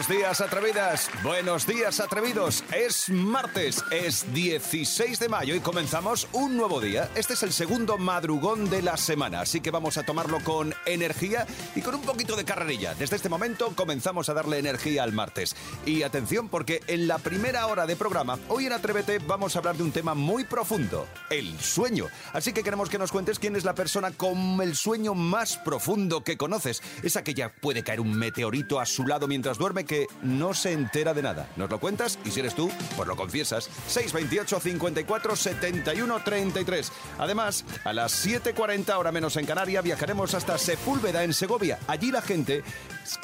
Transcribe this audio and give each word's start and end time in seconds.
Buenos 0.00 0.16
días, 0.16 0.40
atrevidas. 0.40 1.10
Buenos 1.22 1.66
días, 1.66 2.00
atrevidos. 2.00 2.64
Es 2.74 3.10
martes, 3.10 3.84
es 3.90 4.32
16 4.32 5.18
de 5.18 5.28
mayo 5.28 5.54
y 5.54 5.60
comenzamos 5.60 6.26
un 6.32 6.56
nuevo 6.56 6.80
día. 6.80 7.10
Este 7.14 7.34
es 7.34 7.42
el 7.42 7.52
segundo 7.52 7.98
madrugón 7.98 8.70
de 8.70 8.80
la 8.80 8.96
semana, 8.96 9.42
así 9.42 9.60
que 9.60 9.70
vamos 9.70 9.98
a 9.98 10.02
tomarlo 10.02 10.42
con 10.42 10.74
energía 10.86 11.46
y 11.74 11.82
con 11.82 11.96
un 11.96 12.00
poquito 12.00 12.34
de 12.34 12.46
carrerilla. 12.46 12.94
Desde 12.94 13.16
este 13.16 13.28
momento 13.28 13.74
comenzamos 13.76 14.30
a 14.30 14.32
darle 14.32 14.58
energía 14.58 15.02
al 15.02 15.12
martes. 15.12 15.54
Y 15.84 16.02
atención, 16.02 16.48
porque 16.48 16.80
en 16.86 17.06
la 17.06 17.18
primera 17.18 17.66
hora 17.66 17.84
de 17.84 17.94
programa, 17.94 18.38
hoy 18.48 18.64
en 18.64 18.72
Atrévete 18.72 19.18
vamos 19.18 19.54
a 19.54 19.58
hablar 19.58 19.76
de 19.76 19.82
un 19.82 19.92
tema 19.92 20.14
muy 20.14 20.44
profundo: 20.44 21.06
el 21.28 21.60
sueño. 21.60 22.06
Así 22.32 22.54
que 22.54 22.62
queremos 22.62 22.88
que 22.88 22.96
nos 22.96 23.12
cuentes 23.12 23.38
quién 23.38 23.54
es 23.54 23.64
la 23.64 23.74
persona 23.74 24.12
con 24.12 24.62
el 24.62 24.76
sueño 24.76 25.12
más 25.12 25.58
profundo 25.58 26.24
que 26.24 26.38
conoces. 26.38 26.80
Esa 27.02 27.22
que 27.22 27.34
ya 27.34 27.52
puede 27.52 27.84
caer 27.84 28.00
un 28.00 28.14
meteorito 28.18 28.80
a 28.80 28.86
su 28.86 29.06
lado 29.06 29.28
mientras 29.28 29.58
duerme 29.58 29.89
que 29.90 30.06
no 30.22 30.54
se 30.54 30.70
entera 30.70 31.14
de 31.14 31.20
nada. 31.20 31.48
¿Nos 31.56 31.68
lo 31.68 31.80
cuentas? 31.80 32.16
Y 32.24 32.30
si 32.30 32.38
eres 32.38 32.54
tú, 32.54 32.70
pues 32.94 33.08
lo 33.08 33.16
confiesas. 33.16 33.68
628 33.88 34.60
54 34.60 35.34
71 35.34 36.22
33. 36.22 36.92
Además, 37.18 37.64
a 37.82 37.92
las 37.92 38.24
7.40 38.24 38.96
hora 38.96 39.10
menos 39.10 39.36
en 39.36 39.46
Canarias 39.46 39.82
viajaremos 39.82 40.34
hasta 40.34 40.58
Sepúlveda 40.58 41.24
en 41.24 41.34
Segovia. 41.34 41.80
Allí 41.88 42.12
la 42.12 42.22
gente 42.22 42.62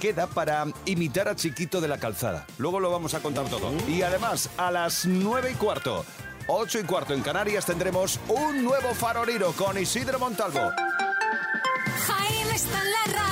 queda 0.01 0.27
para 0.27 0.67
imitar 0.87 1.29
a 1.29 1.37
Chiquito 1.37 1.81
de 1.81 1.87
la 1.87 1.99
Calzada. 1.99 2.45
Luego 2.59 2.81
lo 2.81 2.91
vamos 2.91 3.15
a 3.15 3.21
contar 3.21 3.49
todo. 3.49 3.73
Y 3.87 4.03
además, 4.03 4.51
a 4.57 4.73
las 4.73 5.07
9 5.07 5.53
y 5.53 5.55
cuarto, 5.55 6.05
8 6.49 6.81
y 6.81 6.83
cuarto 6.83 7.15
en 7.15 7.23
Canarias 7.23 7.65
tendremos 7.65 8.19
un 8.27 8.65
nuevo 8.65 8.93
faroliro 8.93 9.53
con 9.53 9.79
Isidro 9.79 10.19
Montalvo. 10.19 10.73
Jaime 12.09 12.57
está 12.57 12.83
en 12.83 12.91
la 12.91 13.05
radio. 13.21 13.26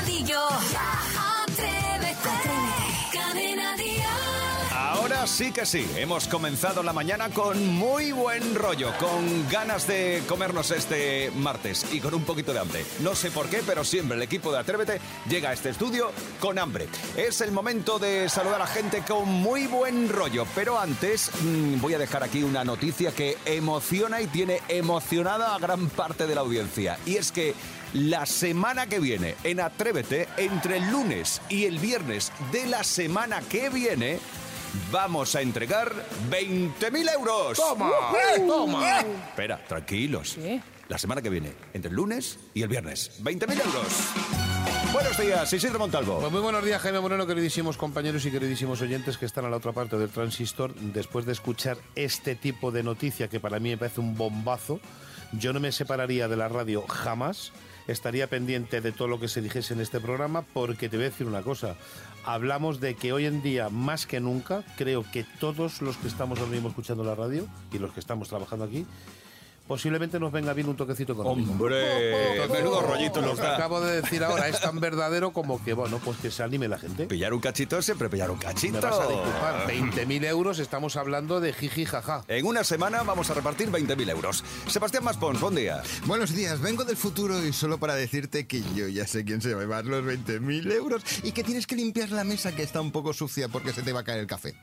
Sí 5.27 5.53
que 5.53 5.65
sí, 5.65 5.87
hemos 5.97 6.29
comenzado 6.29 6.83
la 6.83 6.93
mañana 6.93 7.31
con 7.31 7.67
muy 7.67 8.13
buen 8.13 8.55
rollo, 8.55 8.93
con 8.99 9.49
ganas 9.49 9.87
de 9.87 10.23
comernos 10.29 10.71
este 10.71 11.31
martes 11.31 11.87
y 11.93 12.01
con 12.01 12.15
un 12.15 12.25
poquito 12.25 12.53
de 12.53 12.59
hambre. 12.59 12.85
No 13.01 13.15
sé 13.15 13.31
por 13.31 13.49
qué, 13.49 13.63
pero 13.67 13.85
siempre 13.85 14.17
el 14.17 14.23
equipo 14.23 14.53
de 14.53 14.59
Atrévete 14.59 15.01
llega 15.29 15.51
a 15.51 15.53
este 15.55 15.71
estudio 15.71 16.11
con 16.41 16.59
hambre. 16.59 16.89
Es 17.17 17.41
el 17.41 17.53
momento 17.53 17.99
de 17.99 18.29
saludar 18.29 18.61
a 18.61 18.67
gente 18.67 19.03
con 19.07 19.29
muy 19.29 19.67
buen 19.67 20.09
rollo, 20.11 20.47
pero 20.55 20.79
antes 20.79 21.31
mm, 21.43 21.81
voy 21.81 21.95
a 21.95 21.99
dejar 21.99 22.23
aquí 22.23 22.43
una 22.43 22.65
noticia 22.65 23.13
que 23.13 23.39
emociona 23.47 24.21
y 24.21 24.27
tiene 24.27 24.61
emocionada 24.69 25.55
a 25.55 25.59
gran 25.59 25.89
parte 25.89 26.27
de 26.27 26.35
la 26.35 26.43
audiencia. 26.43 26.99
Y 27.07 27.17
es 27.17 27.33
que 27.33 27.55
la 27.95 28.27
semana 28.27 28.89
que 28.89 28.99
viene 28.99 29.37
en 29.45 29.61
Atrévete, 29.61 30.29
entre 30.37 30.79
el 30.79 30.91
lunes 30.91 31.41
y 31.49 31.65
el 31.65 31.79
viernes 31.79 32.33
de 32.53 32.67
la 32.67 32.83
semana 32.85 33.41
que 33.41 33.71
viene, 33.71 34.19
vamos 34.91 35.35
a 35.35 35.41
entregar 35.41 35.93
20.000 36.31 37.13
euros. 37.15 37.57
¡Toma! 37.57 37.91
¡Toma! 38.47 39.01
Espera, 39.01 39.65
tranquilos. 39.65 40.37
La 40.89 40.99
semana 40.99 41.23
que 41.23 41.31
viene, 41.31 41.53
entre 41.73 41.91
el 41.91 41.97
lunes 41.97 42.39
y 42.53 42.63
el 42.63 42.69
viernes, 42.69 43.23
20.000 43.23 43.65
euros. 43.65 44.93
Buenos 44.93 45.19
días, 45.19 45.53
Isidro 45.53 45.79
Montalvo. 45.79 46.21
Pues 46.21 46.31
muy 46.31 46.41
buenos 46.41 46.65
días, 46.65 46.81
Jaime 46.81 47.01
Moreno, 47.01 47.27
queridísimos 47.27 47.77
compañeros 47.77 48.25
y 48.27 48.31
queridísimos 48.31 48.81
oyentes 48.81 49.19
que 49.19 49.27
están 49.27 49.45
a 49.45 49.51
la 49.51 49.57
otra 49.57 49.73
parte 49.73 49.99
del 49.99 50.11
transistor. 50.11 50.75
Después 50.75 51.27
de 51.27 51.33
escuchar 51.33 51.79
este 51.97 52.37
tipo 52.37 52.71
de 52.71 52.83
noticia, 52.83 53.29
que 53.29 53.41
para 53.41 53.59
mí 53.59 53.71
me 53.71 53.79
parece 53.79 54.01
un 54.01 54.17
bombazo, 54.17 54.79
yo 55.33 55.53
no 55.53 55.59
me 55.59 55.73
separaría 55.73 56.29
de 56.29 56.37
la 56.37 56.49
radio 56.49 56.83
jamás. 56.87 57.53
Estaría 57.89 58.29
pendiente 58.29 58.81
de 58.81 58.93
todo 58.93 59.09
lo 59.09 59.19
que 59.19 59.29
se 59.29 59.43
dijese 59.43 59.75
en 59.75 59.81
este 59.81 60.01
programa, 60.01 60.43
porque 60.43 60.89
te 60.89 60.97
voy 60.97 61.07
a 61.07 61.11
decir 61.11 61.27
una 61.27 61.43
cosa. 61.43 61.77
Hablamos 62.27 62.81
de 62.81 62.95
que 62.95 63.13
hoy 63.13 63.27
en 63.27 63.43
día, 63.43 63.69
más 63.69 64.07
que 64.07 64.19
nunca, 64.19 64.65
creo 64.79 65.05
que 65.13 65.25
todos 65.41 65.83
los 65.83 65.99
que 65.99 66.09
estamos 66.09 66.39
ahora 66.39 66.53
mismo 66.53 66.71
escuchando 66.71 67.05
la 67.05 67.15
radio 67.15 67.47
y 67.71 67.79
los 67.79 67.93
que 67.93 68.01
estamos 68.01 68.31
trabajando 68.31 68.65
aquí, 68.65 68.87
posiblemente 69.67 70.19
nos 70.21 70.33
venga 70.33 70.53
bien 70.53 70.69
un 70.69 70.77
toquecito 70.77 71.13
económico. 71.15 71.53
Hombre, 71.53 72.47
menudo 72.51 72.83
rollito 72.83 73.21
Lo 73.21 73.29
nos 73.29 73.37
que 73.41 73.47
da. 73.47 73.57
acabo 73.57 73.81
de 73.81 74.01
decir 74.03 74.23
ahora 74.25 74.49
es 74.49 74.61
tan 74.61 74.81
verdadero 74.81 75.33
como 75.33 75.63
que, 75.65 75.73
bueno, 75.73 75.99
pues 76.05 76.19
que 76.19 76.31
se 76.31 76.43
anime 76.43 76.69
la 76.69 76.79
gente. 76.79 77.07
Pillar 77.07 77.33
un 77.33 77.41
cachito 77.41 77.79
es 77.79 77.85
siempre 77.85 78.09
pillar 78.09 78.31
un 78.31 78.39
cachito. 78.39 78.75
Me 78.75 78.81
vas 78.81 78.99
a 78.99 79.07
disculpar, 79.07 79.67
20.000 79.69 80.25
euros, 80.27 80.59
estamos 80.59 80.97
hablando 80.97 81.41
de 81.41 81.53
jiji 81.53 81.85
jaja. 81.85 82.25
En 82.29 82.47
una 82.47 82.65
semana 82.65 83.03
vamos 83.03 83.31
a 83.31 83.35
repartir 83.35 83.71
20.000 83.71 84.11
euros. 84.11 84.45
Sebastián 84.67 85.05
Maspons, 85.05 85.41
buen 85.41 85.55
día. 85.55 85.83
Buenos 86.07 86.35
días, 86.35 86.61
vengo 86.61 86.85
del 86.85 86.97
futuro 86.97 87.43
y 87.45 87.53
solo 87.53 87.79
para 87.79 87.95
decirte 87.95 88.47
que 88.47 88.63
yo 88.75 88.89
ya 88.89 89.07
sé 89.07 89.25
quién 89.25 89.41
se 89.41 89.55
va 89.55 89.61
a 89.61 89.65
llevar 89.65 89.85
los 89.87 90.05
20.000 90.05 90.73
euros 90.73 91.03
y 91.23 91.33
que 91.33 91.43
tienes 91.45 91.67
que 91.67 91.77
limpiar 91.77 92.11
la 92.11 92.25
mesa 92.25 92.55
que 92.55 92.63
está 92.63 92.81
un 92.81 92.93
poco 92.93 93.13
sucia 93.13 93.49
porque 93.49 93.73
se 93.73 93.83
te 93.83 93.93
va 93.93 94.01
a 94.01 94.05
caer 94.05 94.21
el 94.21 94.27
café. 94.27 94.55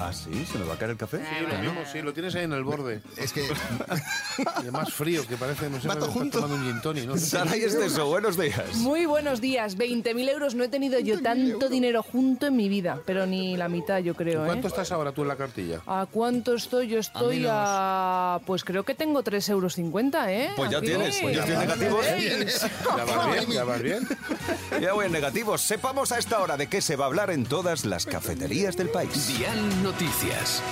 ¿Ah, 0.00 0.12
sí? 0.12 0.46
¿Se 0.46 0.58
me 0.58 0.64
va 0.64 0.74
a 0.74 0.78
caer 0.78 0.92
el 0.92 0.96
café? 0.96 1.18
Sí, 1.18 1.44
lo 1.50 1.58
mismo, 1.58 1.80
sí, 1.92 2.02
lo 2.02 2.12
tienes 2.12 2.32
ahí 2.36 2.44
en 2.44 2.52
el 2.52 2.62
borde. 2.62 3.00
Es 3.16 3.32
que 3.32 3.48
Y 4.66 4.70
más 4.70 4.92
frío, 4.92 5.26
que 5.26 5.36
parece, 5.36 5.68
no 5.68 5.80
sé, 5.80 5.88
estás 5.88 6.08
junto. 6.08 6.40
tomando 6.40 6.54
un 6.56 6.72
gin 6.72 6.80
tonic, 6.80 7.04
¿no? 7.06 7.16
Saray 7.16 7.62
Esteso, 7.62 8.06
buenos 8.06 8.38
días. 8.38 8.76
Muy 8.76 9.06
buenos 9.06 9.40
días. 9.40 9.76
20.000 9.76 10.28
euros. 10.30 10.54
No 10.54 10.62
he 10.62 10.68
tenido 10.68 11.00
yo 11.00 11.20
tanto 11.20 11.68
dinero 11.68 12.04
junto 12.04 12.46
en 12.46 12.56
mi 12.56 12.68
vida, 12.68 13.00
pero 13.06 13.26
ni 13.26 13.56
la 13.56 13.68
mitad, 13.68 13.98
yo 13.98 14.14
creo. 14.14 14.44
¿eh? 14.44 14.46
¿Cuánto 14.46 14.68
estás 14.68 14.92
ahora 14.92 15.10
tú 15.10 15.22
en 15.22 15.28
la 15.28 15.36
cartilla? 15.36 15.80
¿A 15.86 16.06
cuánto 16.10 16.54
estoy? 16.54 16.86
Yo 16.86 17.00
estoy 17.00 17.44
a. 17.48 18.40
Pues 18.46 18.62
creo 18.62 18.84
que 18.84 18.94
tengo 18.94 19.24
3,50 19.24 19.50
euros, 19.50 19.78
¿eh? 19.78 20.50
Pues 20.56 20.70
ya 20.70 20.78
Aquí. 20.78 20.86
tienes, 20.86 21.18
pues 21.20 21.36
ya 21.36 21.44
tienes 21.44 21.66
negativos. 21.66 22.06
¿Ya 22.96 23.04
vas 23.04 23.32
bien? 23.32 23.50
¿Ya 23.50 23.64
vas 23.64 23.82
bien? 23.82 24.08
Ya 24.80 24.92
voy 24.92 25.06
en 25.06 25.12
negativos. 25.12 25.60
Sepamos 25.60 26.12
a 26.12 26.18
esta 26.18 26.40
hora 26.40 26.56
de 26.56 26.68
qué 26.68 26.80
se 26.80 26.94
va 26.94 27.06
a 27.06 27.08
hablar 27.08 27.30
en 27.30 27.44
todas 27.44 27.84
las 27.84 28.06
cafeterías 28.06 28.76
del 28.76 28.90
país. 28.90 29.28
Noticias. 29.88 30.62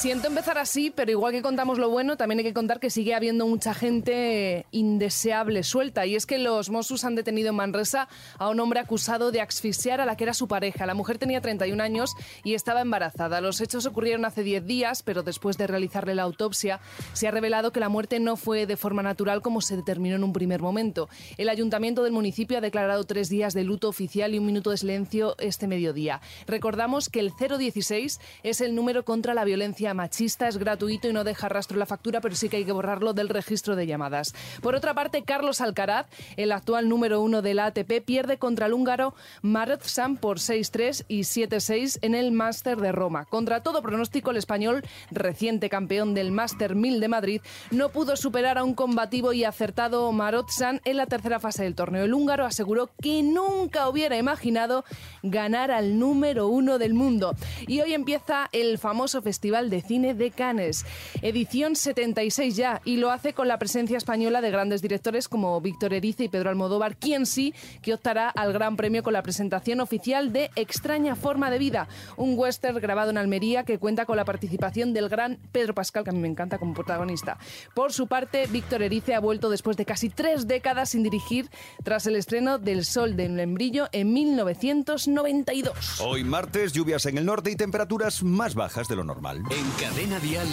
Siento 0.00 0.28
empezar 0.28 0.56
así, 0.56 0.90
pero 0.90 1.10
igual 1.10 1.34
que 1.34 1.42
contamos 1.42 1.78
lo 1.78 1.90
bueno, 1.90 2.16
también 2.16 2.38
hay 2.38 2.44
que 2.46 2.54
contar 2.54 2.80
que 2.80 2.88
sigue 2.88 3.14
habiendo 3.14 3.46
mucha 3.46 3.74
gente 3.74 4.64
indeseable 4.70 5.62
suelta. 5.62 6.06
Y 6.06 6.16
es 6.16 6.24
que 6.24 6.38
los 6.38 6.70
Mossos 6.70 7.04
han 7.04 7.16
detenido 7.16 7.50
en 7.50 7.56
Manresa 7.56 8.08
a 8.38 8.48
un 8.48 8.60
hombre 8.60 8.80
acusado 8.80 9.30
de 9.30 9.42
asfixiar 9.42 10.00
a 10.00 10.06
la 10.06 10.16
que 10.16 10.24
era 10.24 10.32
su 10.32 10.48
pareja. 10.48 10.86
La 10.86 10.94
mujer 10.94 11.18
tenía 11.18 11.42
31 11.42 11.82
años 11.82 12.14
y 12.44 12.54
estaba 12.54 12.80
embarazada. 12.80 13.42
Los 13.42 13.60
hechos 13.60 13.84
ocurrieron 13.84 14.24
hace 14.24 14.42
10 14.42 14.64
días, 14.64 15.02
pero 15.02 15.22
después 15.22 15.58
de 15.58 15.66
realizarle 15.66 16.14
la 16.14 16.22
autopsia, 16.22 16.80
se 17.12 17.28
ha 17.28 17.30
revelado 17.30 17.70
que 17.70 17.80
la 17.80 17.90
muerte 17.90 18.20
no 18.20 18.38
fue 18.38 18.64
de 18.64 18.78
forma 18.78 19.02
natural 19.02 19.42
como 19.42 19.60
se 19.60 19.76
determinó 19.76 20.16
en 20.16 20.24
un 20.24 20.32
primer 20.32 20.62
momento. 20.62 21.10
El 21.36 21.50
ayuntamiento 21.50 22.04
del 22.04 22.14
municipio 22.14 22.56
ha 22.56 22.62
declarado 22.62 23.04
tres 23.04 23.28
días 23.28 23.52
de 23.52 23.64
luto 23.64 23.90
oficial 23.90 24.34
y 24.34 24.38
un 24.38 24.46
minuto 24.46 24.70
de 24.70 24.78
silencio 24.78 25.36
este 25.38 25.66
mediodía. 25.66 26.22
Recordamos 26.46 27.10
que 27.10 27.20
el 27.20 27.32
016 27.36 28.18
es 28.42 28.62
el 28.62 28.74
número 28.74 29.04
contra 29.04 29.34
la 29.34 29.44
violencia 29.44 29.89
machista, 29.94 30.48
es 30.48 30.58
gratuito 30.58 31.08
y 31.08 31.12
no 31.12 31.24
deja 31.24 31.48
rastro 31.48 31.76
en 31.76 31.80
la 31.80 31.86
factura, 31.86 32.20
pero 32.20 32.34
sí 32.34 32.48
que 32.48 32.58
hay 32.58 32.64
que 32.64 32.72
borrarlo 32.72 33.12
del 33.12 33.28
registro 33.28 33.76
de 33.76 33.86
llamadas. 33.86 34.34
Por 34.62 34.74
otra 34.74 34.94
parte, 34.94 35.22
Carlos 35.22 35.60
Alcaraz, 35.60 36.06
el 36.36 36.52
actual 36.52 36.88
número 36.88 37.20
uno 37.20 37.42
de 37.42 37.54
la 37.54 37.66
ATP, 37.66 38.02
pierde 38.04 38.38
contra 38.38 38.66
el 38.66 38.72
húngaro 38.72 39.14
Marozsan 39.42 40.16
por 40.16 40.38
6-3 40.38 41.04
y 41.08 41.20
7-6 41.20 41.98
en 42.02 42.14
el 42.14 42.32
Máster 42.32 42.78
de 42.78 42.92
Roma. 42.92 43.24
Contra 43.24 43.62
todo 43.62 43.82
pronóstico, 43.82 44.30
el 44.30 44.36
español, 44.36 44.84
reciente 45.10 45.68
campeón 45.68 46.14
del 46.14 46.32
Máster 46.32 46.74
1000 46.74 47.00
de 47.00 47.08
Madrid, 47.08 47.40
no 47.70 47.88
pudo 47.88 48.16
superar 48.16 48.58
a 48.58 48.64
un 48.64 48.74
combativo 48.74 49.32
y 49.32 49.44
acertado 49.44 50.10
Marozsan 50.12 50.80
en 50.84 50.96
la 50.96 51.06
tercera 51.06 51.40
fase 51.40 51.64
del 51.64 51.74
torneo. 51.74 52.04
El 52.04 52.14
húngaro 52.14 52.44
aseguró 52.44 52.90
que 53.00 53.22
nunca 53.22 53.88
hubiera 53.88 54.16
imaginado 54.16 54.84
ganar 55.22 55.70
al 55.70 55.98
número 55.98 56.48
uno 56.48 56.78
del 56.78 56.94
mundo. 56.94 57.34
Y 57.66 57.80
hoy 57.80 57.94
empieza 57.94 58.48
el 58.52 58.78
famoso 58.78 59.22
Festival 59.22 59.70
de 59.70 59.79
Cine 59.82 60.14
de 60.14 60.30
Cannes, 60.30 60.84
edición 61.22 61.76
76 61.76 62.56
ya, 62.56 62.80
y 62.84 62.96
lo 62.96 63.10
hace 63.10 63.32
con 63.32 63.48
la 63.48 63.58
presencia 63.58 63.96
española 63.96 64.40
de 64.40 64.50
grandes 64.50 64.82
directores 64.82 65.28
como 65.28 65.60
Víctor 65.60 65.94
Erice 65.94 66.24
y 66.24 66.28
Pedro 66.28 66.50
Almodóvar, 66.50 66.96
quien 66.96 67.26
sí 67.26 67.54
que 67.82 67.94
optará 67.94 68.28
al 68.28 68.52
Gran 68.52 68.76
Premio 68.76 69.02
con 69.02 69.12
la 69.12 69.22
presentación 69.22 69.80
oficial 69.80 70.32
de 70.32 70.50
Extraña 70.56 71.16
Forma 71.16 71.50
de 71.50 71.58
Vida, 71.58 71.88
un 72.16 72.34
western 72.36 72.78
grabado 72.78 73.10
en 73.10 73.18
Almería 73.18 73.64
que 73.64 73.78
cuenta 73.78 74.06
con 74.06 74.16
la 74.16 74.24
participación 74.24 74.92
del 74.92 75.08
gran 75.08 75.38
Pedro 75.52 75.74
Pascal, 75.74 76.04
que 76.04 76.10
a 76.10 76.12
mí 76.12 76.18
me 76.18 76.28
encanta 76.28 76.58
como 76.58 76.74
protagonista. 76.74 77.38
Por 77.74 77.92
su 77.92 78.06
parte, 78.06 78.46
Víctor 78.46 78.82
Erice 78.82 79.14
ha 79.14 79.20
vuelto 79.20 79.50
después 79.50 79.76
de 79.76 79.84
casi 79.84 80.08
tres 80.08 80.46
décadas 80.46 80.90
sin 80.90 81.02
dirigir 81.02 81.50
tras 81.82 82.06
el 82.06 82.16
estreno 82.16 82.58
del 82.58 82.84
Sol 82.84 83.16
del 83.16 83.32
Membrillo 83.32 83.88
en 83.92 84.12
1992. 84.12 86.00
Hoy 86.00 86.24
martes, 86.24 86.72
lluvias 86.72 87.06
en 87.06 87.18
el 87.18 87.26
norte 87.26 87.50
y 87.50 87.56
temperaturas 87.56 88.22
más 88.22 88.54
bajas 88.54 88.88
de 88.88 88.96
lo 88.96 89.04
normal. 89.04 89.42
En 89.50 89.69
Cadena 89.78 90.18
Dial, 90.20 90.48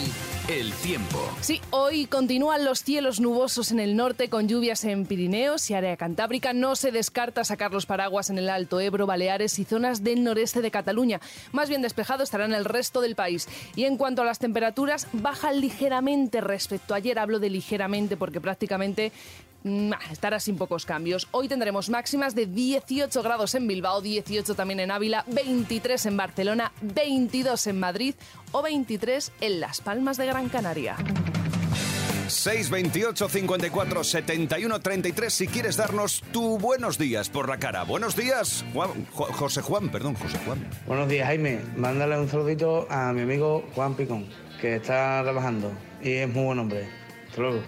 el 0.48 0.72
tiempo. 0.74 1.18
Sí, 1.40 1.60
hoy 1.70 2.06
continúan 2.06 2.64
los 2.64 2.82
cielos 2.82 3.20
nubosos 3.20 3.70
en 3.72 3.80
el 3.80 3.96
norte 3.96 4.28
con 4.28 4.48
lluvias 4.48 4.84
en 4.84 5.06
Pirineos 5.06 5.70
y 5.70 5.74
área 5.74 5.96
cantábrica. 5.96 6.52
No 6.52 6.76
se 6.76 6.92
descarta 6.92 7.44
sacar 7.44 7.72
los 7.72 7.86
paraguas 7.86 8.30
en 8.30 8.38
el 8.38 8.48
Alto 8.48 8.80
Ebro, 8.80 9.06
Baleares 9.06 9.58
y 9.58 9.64
zonas 9.64 10.04
del 10.04 10.22
noreste 10.24 10.60
de 10.60 10.70
Cataluña. 10.70 11.20
Más 11.52 11.68
bien 11.68 11.82
despejado 11.82 12.22
estará 12.22 12.44
en 12.44 12.54
el 12.54 12.64
resto 12.64 13.00
del 13.00 13.14
país. 13.14 13.48
Y 13.76 13.84
en 13.84 13.96
cuanto 13.96 14.22
a 14.22 14.24
las 14.24 14.38
temperaturas, 14.38 15.06
bajan 15.12 15.60
ligeramente 15.60 16.40
respecto 16.40 16.94
a 16.94 16.98
ayer. 16.98 17.18
Hablo 17.18 17.38
de 17.38 17.50
ligeramente 17.50 18.16
porque 18.16 18.40
prácticamente 18.40 19.12
estará 20.10 20.40
sin 20.40 20.56
pocos 20.56 20.86
cambios. 20.86 21.28
Hoy 21.32 21.48
tendremos 21.48 21.90
máximas 21.90 22.34
de 22.34 22.46
18 22.46 23.22
grados 23.22 23.54
en 23.54 23.66
Bilbao, 23.66 24.00
18 24.00 24.54
también 24.54 24.80
en 24.80 24.90
Ávila, 24.90 25.24
23 25.28 26.06
en 26.06 26.16
Barcelona, 26.16 26.72
22 26.80 27.66
en 27.66 27.80
Madrid 27.80 28.14
o 28.52 28.62
23 28.62 29.32
en 29.40 29.60
Las 29.60 29.80
Palmas 29.80 30.16
de 30.16 30.26
Gran 30.26 30.48
Canaria. 30.48 30.96
628 32.28 33.26
54 33.28 34.04
71 34.04 34.80
33 34.80 35.32
si 35.32 35.46
quieres 35.48 35.76
darnos 35.78 36.22
tu 36.30 36.58
buenos 36.58 36.98
días 36.98 37.30
por 37.30 37.48
la 37.48 37.58
cara. 37.58 37.84
Buenos 37.84 38.16
días, 38.16 38.64
Juan- 38.74 39.06
Jo- 39.12 39.32
José 39.32 39.62
Juan, 39.62 39.88
perdón, 39.88 40.14
José 40.14 40.38
Juan. 40.44 40.68
Buenos 40.86 41.08
días, 41.08 41.26
Jaime. 41.26 41.60
Mándale 41.76 42.18
un 42.20 42.28
saludito 42.28 42.86
a 42.90 43.12
mi 43.14 43.22
amigo 43.22 43.66
Juan 43.74 43.94
Picón, 43.94 44.28
que 44.60 44.76
está 44.76 45.22
trabajando 45.22 45.72
y 46.02 46.12
es 46.12 46.28
muy 46.28 46.44
buen 46.44 46.58
hombre. 46.58 46.88
Hasta 47.30 47.40
luego. 47.40 47.62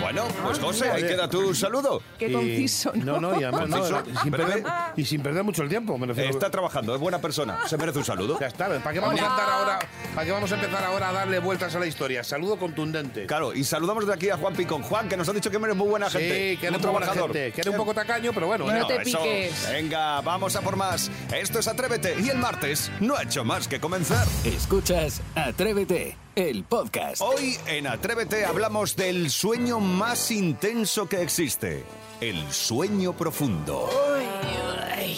Bueno, 0.00 0.24
pues 0.44 0.58
José, 0.58 0.90
ahí 0.90 1.02
queda 1.02 1.28
tu 1.28 1.54
saludo. 1.54 2.02
Qué 2.18 2.28
Y- 2.28 2.32
conciso, 2.32 2.92
¿no? 2.94 3.20
No, 3.20 3.32
no, 3.32 3.40
y 3.40 3.44
además, 3.44 3.68
no, 3.68 3.78
Conciso. 3.78 4.20
sin 4.22 4.30
perder, 4.30 4.62
y 4.96 5.04
sin 5.04 5.22
perder 5.22 5.44
mucho 5.44 5.62
el 5.62 5.68
tiempo. 5.68 5.96
Me 5.98 6.06
refiero. 6.06 6.30
Está 6.30 6.50
trabajando, 6.50 6.94
es 6.94 7.00
buena 7.00 7.18
persona, 7.20 7.66
se 7.66 7.76
merece 7.76 7.98
un 7.98 8.04
saludo. 8.04 8.38
Ya 8.40 8.46
está, 8.48 8.68
¿para 8.68 8.92
qué 8.92 9.00
vamos 9.00 9.20
a 9.20 9.30
andar 9.30 9.50
ahora? 9.50 9.78
¿Para 10.14 10.24
qué 10.26 10.32
vamos 10.32 10.52
a 10.52 10.54
empezar 10.56 10.84
ahora 10.84 11.08
a 11.08 11.12
darle 11.12 11.38
vueltas 11.38 11.74
a 11.74 11.78
la 11.78 11.86
historia? 11.86 12.22
Saludo 12.24 12.56
contundente. 12.58 13.26
Claro, 13.26 13.54
y 13.54 13.64
saludamos 13.64 14.06
de 14.06 14.14
aquí 14.14 14.30
a 14.30 14.36
Juan 14.36 14.54
Picón. 14.54 14.82
Juan, 14.82 15.08
que 15.08 15.16
nos 15.16 15.28
ha 15.28 15.32
dicho 15.32 15.50
que 15.50 15.56
eres 15.56 15.76
muy 15.76 15.88
buena 15.88 16.08
Sí, 16.10 16.18
gente. 16.18 16.28
que 16.28 16.56
muy 16.56 16.66
eres 16.68 16.80
muy 16.82 16.90
buena 16.90 17.06
trabajador. 17.06 17.32
gente, 17.32 17.52
que 17.52 17.60
eres 17.60 17.70
un 17.72 17.76
poco 17.78 17.94
tacaño, 17.94 18.32
pero 18.32 18.46
bueno. 18.46 18.66
No 18.70 18.86
te 18.86 19.02
eso. 19.02 19.18
piques. 19.22 19.68
Venga, 19.70 20.20
vamos 20.20 20.54
a 20.56 20.60
por 20.60 20.76
más. 20.76 21.10
Esto 21.34 21.58
es 21.58 21.66
Atrévete 21.68 22.16
y 22.20 22.28
el 22.28 22.38
martes 22.38 22.90
no 23.00 23.16
ha 23.16 23.22
hecho 23.22 23.44
más 23.44 23.66
que 23.68 23.80
comenzar. 23.80 24.26
Escuchas 24.44 25.20
Atrévete, 25.34 26.16
el 26.38 26.62
podcast. 26.62 27.20
Hoy 27.20 27.56
en 27.66 27.88
Atrévete 27.88 28.44
hablamos 28.44 28.94
del 28.94 29.28
sueño 29.28 29.80
más 29.80 30.30
intenso 30.30 31.08
que 31.08 31.20
existe. 31.20 31.82
El 32.20 32.52
sueño 32.52 33.12
profundo. 33.12 33.88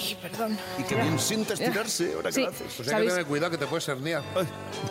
Ay, 0.02 0.16
perdón. 0.22 0.58
Y 0.78 0.82
que 0.84 0.94
bien 0.94 1.18
sientes 1.18 1.58
tirarse 1.58 2.12
ahora 2.14 2.28
que 2.30 2.34
Sí. 2.34 2.40
lo 2.42 2.48
haces. 2.48 2.60
Pues 2.76 2.78
hay 2.80 2.84
que 2.84 2.90
¿Sabéis? 2.90 3.10
tener 3.10 3.26
cuidado 3.26 3.50
que 3.50 3.58
te 3.58 3.66
puedes 3.66 3.88
herniar. 3.88 4.22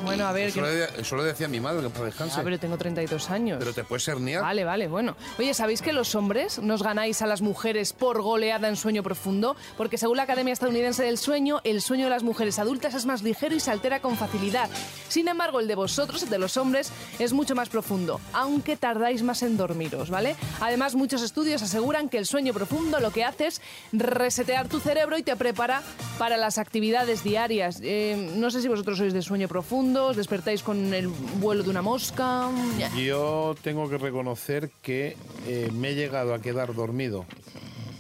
Bueno, 0.04 0.26
a 0.28 0.32
ver, 0.32 0.50
Eso, 0.50 0.62
que... 0.62 0.68
le, 0.68 1.02
eso 1.02 1.16
le 1.18 1.24
decía 1.24 1.48
mi 1.48 1.60
madre, 1.60 1.82
que 1.84 1.90
para 1.90 2.06
descanse. 2.06 2.36
Ah, 2.40 2.42
pero 2.44 2.60
tengo 2.60 2.78
32 2.78 3.30
años. 3.30 3.58
Pero 3.60 3.74
te 3.74 3.84
puedes 3.84 4.08
herniar. 4.08 4.42
Vale, 4.42 4.64
vale, 4.64 4.88
bueno. 4.88 5.16
Oye, 5.38 5.54
¿sabéis 5.54 5.82
que 5.82 5.94
los 5.94 6.14
hombres 6.16 6.60
nos 6.60 6.84
ganáis 6.84 7.22
a 7.22 7.28
las 7.28 7.42
mujeres 7.42 7.94
por 7.94 8.22
goleada 8.22 8.68
en 8.68 8.76
sueño 8.76 9.04
profundo? 9.04 9.56
Porque 9.78 9.98
según 9.98 10.18
la 10.18 10.24
Academia 10.24 10.54
Estadounidense 10.54 11.04
del 11.04 11.18
Sueño, 11.18 11.62
el 11.64 11.82
sueño 11.82 12.06
de 12.06 12.12
las 12.12 12.24
mujeres 12.24 12.60
adultas 12.60 12.94
es 12.94 13.06
más 13.06 13.24
ligero 13.24 13.56
y 13.56 13.60
se 13.60 13.72
altera 13.72 14.00
con 14.02 14.16
facilidad. 14.18 14.70
Sin 15.08 15.28
embargo, 15.28 15.60
el 15.60 15.68
de 15.68 15.76
vosotros, 15.76 16.24
el 16.24 16.30
de 16.30 16.38
los 16.38 16.58
hombres, 16.58 16.92
es 17.18 17.34
mucho 17.34 17.56
más 17.56 17.70
profundo, 17.70 18.22
aunque 18.34 18.78
tardáis 18.78 19.24
más 19.24 19.42
en 19.44 19.58
dormiros, 19.58 20.10
¿vale? 20.10 20.36
Además, 20.62 20.96
muchos 20.96 21.22
estudios 21.22 21.62
aseguran 21.62 22.10
que 22.10 22.18
el 22.18 22.26
sueño 22.26 22.54
profundo 22.54 23.00
lo 23.00 23.12
que 23.12 23.24
hace 23.24 23.48
es 23.48 23.62
resetear 23.94 24.68
tu 24.68 24.80
cerebro 24.80 24.99
y 25.18 25.24
te 25.24 25.36
prepara 25.36 25.82
para 26.18 26.38
las 26.38 26.58
actividades 26.58 27.24
diarias. 27.24 27.80
Eh, 27.84 28.32
no 28.36 28.52
sé 28.52 28.62
si 28.62 28.68
vosotros 28.68 28.98
sois 28.98 29.14
de 29.14 29.22
sueño 29.22 29.48
profundo, 29.48 30.08
os 30.08 30.18
despertáis 30.18 30.62
con 30.62 30.94
el 30.94 31.08
vuelo 31.08 31.64
de 31.64 31.70
una 31.70 31.82
mosca. 31.82 32.50
Yo 32.98 33.56
tengo 33.64 33.90
que 33.90 33.98
reconocer 33.98 34.70
que 34.82 35.16
eh, 35.48 35.70
me 35.74 35.90
he 35.90 35.96
llegado 35.96 36.34
a 36.34 36.42
quedar 36.42 36.74
dormido. 36.76 37.26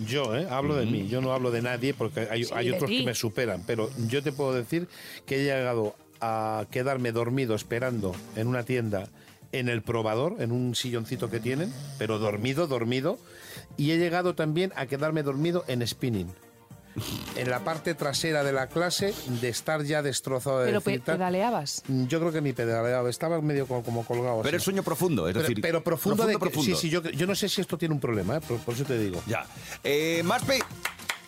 Yo, 0.05 0.35
¿eh? 0.35 0.47
Hablo 0.49 0.75
de 0.75 0.85
mí, 0.85 1.07
yo 1.07 1.19
no 1.21 1.33
hablo 1.33 1.51
de 1.51 1.61
nadie 1.61 1.93
porque 1.93 2.27
hay, 2.29 2.43
Sí, 2.45 2.51
hay 2.53 2.67
de 2.69 2.73
otros 2.75 2.89
ti. 2.89 2.99
que 2.99 3.05
me 3.05 3.15
superan, 3.15 3.63
pero 3.65 3.89
yo 4.07 4.21
te 4.23 4.31
puedo 4.31 4.53
decir 4.53 4.87
que 5.25 5.37
he 5.41 5.43
llegado 5.43 5.95
a 6.21 6.65
quedarme 6.71 7.11
dormido 7.11 7.55
esperando 7.55 8.13
en 8.35 8.47
una 8.47 8.63
tienda 8.63 9.07
en 9.51 9.67
el 9.67 9.81
probador, 9.81 10.35
en 10.39 10.51
un 10.51 10.75
silloncito 10.75 11.29
que 11.29 11.39
tienen, 11.39 11.73
pero 11.97 12.19
dormido, 12.19 12.67
dormido, 12.67 13.17
y 13.77 13.91
he 13.91 13.97
llegado 13.97 14.35
también 14.35 14.71
a 14.75 14.85
quedarme 14.85 15.23
dormido 15.23 15.63
en 15.67 15.85
spinning. 15.87 16.27
En 17.35 17.49
la 17.49 17.63
parte 17.63 17.93
trasera 17.95 18.43
de 18.43 18.51
la 18.51 18.67
clase, 18.67 19.13
de 19.41 19.49
estar 19.49 19.83
ya 19.83 20.01
destrozado 20.01 20.59
de 20.59 20.65
Pero 20.67 20.81
pedaleabas. 20.81 21.83
Yo 21.87 22.19
creo 22.19 22.31
que 22.31 22.41
ni 22.41 22.53
pedaleaba, 22.53 23.09
estaba 23.09 23.39
medio 23.41 23.67
como, 23.67 23.83
como 23.83 24.03
colgado. 24.05 24.41
Pero 24.41 24.49
así. 24.49 24.57
es 24.57 24.63
sueño 24.63 24.83
profundo, 24.83 25.27
es 25.27 25.33
Pero, 25.33 25.41
decir. 25.47 25.61
pero 25.61 25.83
profundo, 25.83 26.25
de 26.25 26.33
que- 26.33 26.39
profundo. 26.39 26.75
Sí, 26.75 26.81
sí, 26.81 26.89
yo, 26.89 27.01
yo 27.03 27.25
no 27.27 27.35
sé 27.35 27.47
si 27.47 27.61
esto 27.61 27.77
tiene 27.77 27.93
un 27.93 28.01
problema, 28.01 28.37
¿eh? 28.37 28.41
por, 28.41 28.57
por 28.59 28.73
eso 28.73 28.83
te 28.83 28.97
digo. 28.97 29.21
Ya. 29.27 29.45
Eh, 29.83 30.21
Maspi, 30.25 30.59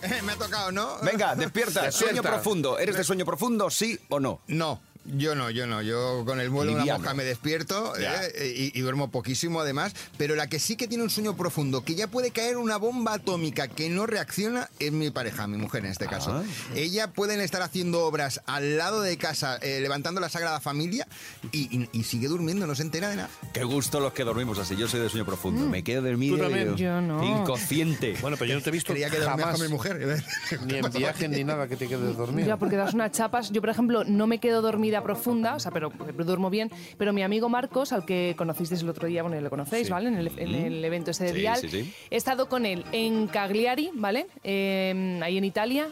Me 0.25 0.31
ha 0.31 0.35
tocado, 0.35 0.71
¿no? 0.71 0.97
venga, 1.03 1.35
despierta. 1.35 1.81
Despierta. 1.83 1.91
Sueño 1.91 2.21
profundo. 2.23 2.79
¿Eres 2.79 2.95
de 2.97 3.03
sueño 3.03 3.23
profundo, 3.25 3.69
sí 3.69 3.99
o 4.09 4.19
no? 4.19 4.41
No. 4.47 4.81
Yo 5.06 5.33
no, 5.36 5.50
yo 5.50 5.65
no. 5.68 5.81
Yo 5.81 6.24
con 6.25 6.39
el 6.39 6.50
vuelo 6.50 6.75
de 6.75 6.83
una 6.83 6.94
mosca 6.98 7.13
me 7.13 7.24
despierto 7.24 7.94
Ya. 8.00 8.24
eh, 8.25 8.71
y, 8.74 8.77
y 8.77 8.81
duermo 8.81 9.09
poquísimo 9.09 9.59
además. 9.62 9.94
Pero 10.18 10.36
la 10.36 10.48
que 10.48 10.59
sí 10.59 10.75
que 10.75 10.88
tiene 10.88 11.03
un 11.03 11.09
sueño 11.09 11.36
profundo, 11.36 11.83
que 11.83 11.95
ya 11.95 12.07
puede 12.07 12.31
caer 12.31 12.57
una 12.57 12.77
bomba 12.77 13.15
atómica 13.15 13.68
que 13.68 13.89
no 13.89 14.06
reacciona, 14.06 14.69
es 14.80 14.92
mi 14.92 15.09
pareja, 15.09 15.48
mi 15.48 15.57
mujer 15.57 15.86
en 15.86 15.92
este 15.92 16.06
caso. 16.07 16.31
Ah. 16.33 16.44
Ella 16.75 17.07
pueden 17.12 17.42
estar 17.42 17.62
haciendo 17.63 18.06
obras 18.06 18.42
al 18.45 18.77
lado 18.77 19.01
de 19.01 19.18
casa, 19.18 19.57
eh, 19.62 19.80
levantando 19.81 20.21
la 20.21 20.30
Sagrada 20.30 20.59
Familia 20.59 21.07
y, 21.51 21.75
y- 21.75 21.89
y 21.94 22.04
sigue 22.04 22.27
durmiendo, 22.27 22.68
no 22.68 22.75
se 22.75 22.83
entera 22.83 23.09
de 23.09 23.15
nada. 23.15 23.30
Qué 23.54 23.63
gusto 23.63 24.00
los 24.00 24.13
que 24.13 24.24
dormimos 24.24 24.59
así. 24.59 24.75
Yo 24.75 24.88
soy 24.88 25.00
de 25.00 25.09
sueño 25.09 25.25
profundo. 25.25 25.65
Me 25.68 25.83
quedo 25.83 26.04
dormido. 26.04 26.38
¿Tú 26.38 26.44
también? 26.44 26.71
Mm. 26.74 26.75
Yo 26.75 27.01
no. 27.01 27.24
Inconsciente. 27.42 28.15
Bueno, 28.21 28.38
pero 28.38 28.50
yo 28.50 28.56
no 28.56 28.62
te 28.62 28.69
he 28.69 28.74
visto 28.74 28.94
Creía 28.94 29.09
que 29.09 29.18
jamás, 29.18 29.54
con 29.57 29.62
mi 29.62 29.68
mujer. 29.68 30.21
ni 30.65 30.75
en 30.75 30.92
viaje 30.94 31.27
ni 31.27 31.44
nada 31.44 31.68
que 31.68 31.75
te 31.75 31.88
quedes 31.88 32.15
dormido. 32.15 32.47
Ya, 32.47 32.57
porque 32.57 32.75
das 32.75 32.94
unas 32.94 33.12
chapas. 33.12 33.50
Yo, 33.51 33.62
por 33.62 33.69
ejemplo, 33.69 34.04
no 34.06 34.27
me 34.27 34.39
quedo 34.39 34.62
dormida 34.91 35.03
profunda, 35.03 35.55
o 35.55 35.59
sea, 35.59 35.71
pero, 35.71 35.89
pero 35.89 36.25
duermo 36.25 36.49
bien. 36.49 36.69
Pero 36.97 37.13
mi 37.13 37.23
amigo 37.23 37.47
Marcos, 37.49 37.93
al 37.93 38.05
que 38.05 38.35
conocisteis 38.38 38.81
el 38.81 38.89
otro 38.89 39.07
día, 39.07 39.23
bueno, 39.23 39.39
lo 39.39 39.49
conocéis, 39.49 39.89
¿vale? 39.89 40.09
En 40.09 40.15
el, 40.15 40.27
en 40.38 40.53
el 40.55 40.83
evento 40.83 41.11
ese 41.11 41.25
de 41.25 41.31
Sí, 41.33 41.39
Dial. 41.39 41.57
sí, 41.57 41.69
sí. 41.69 41.93
He 42.09 42.17
estado 42.17 42.49
con 42.49 42.65
él 42.65 42.83
en 42.91 43.27
Cagliari, 43.27 43.89
¿vale? 43.93 44.27
Eh, 44.43 45.19
ahí 45.23 45.38
en 45.38 45.45
Italia. 45.45 45.88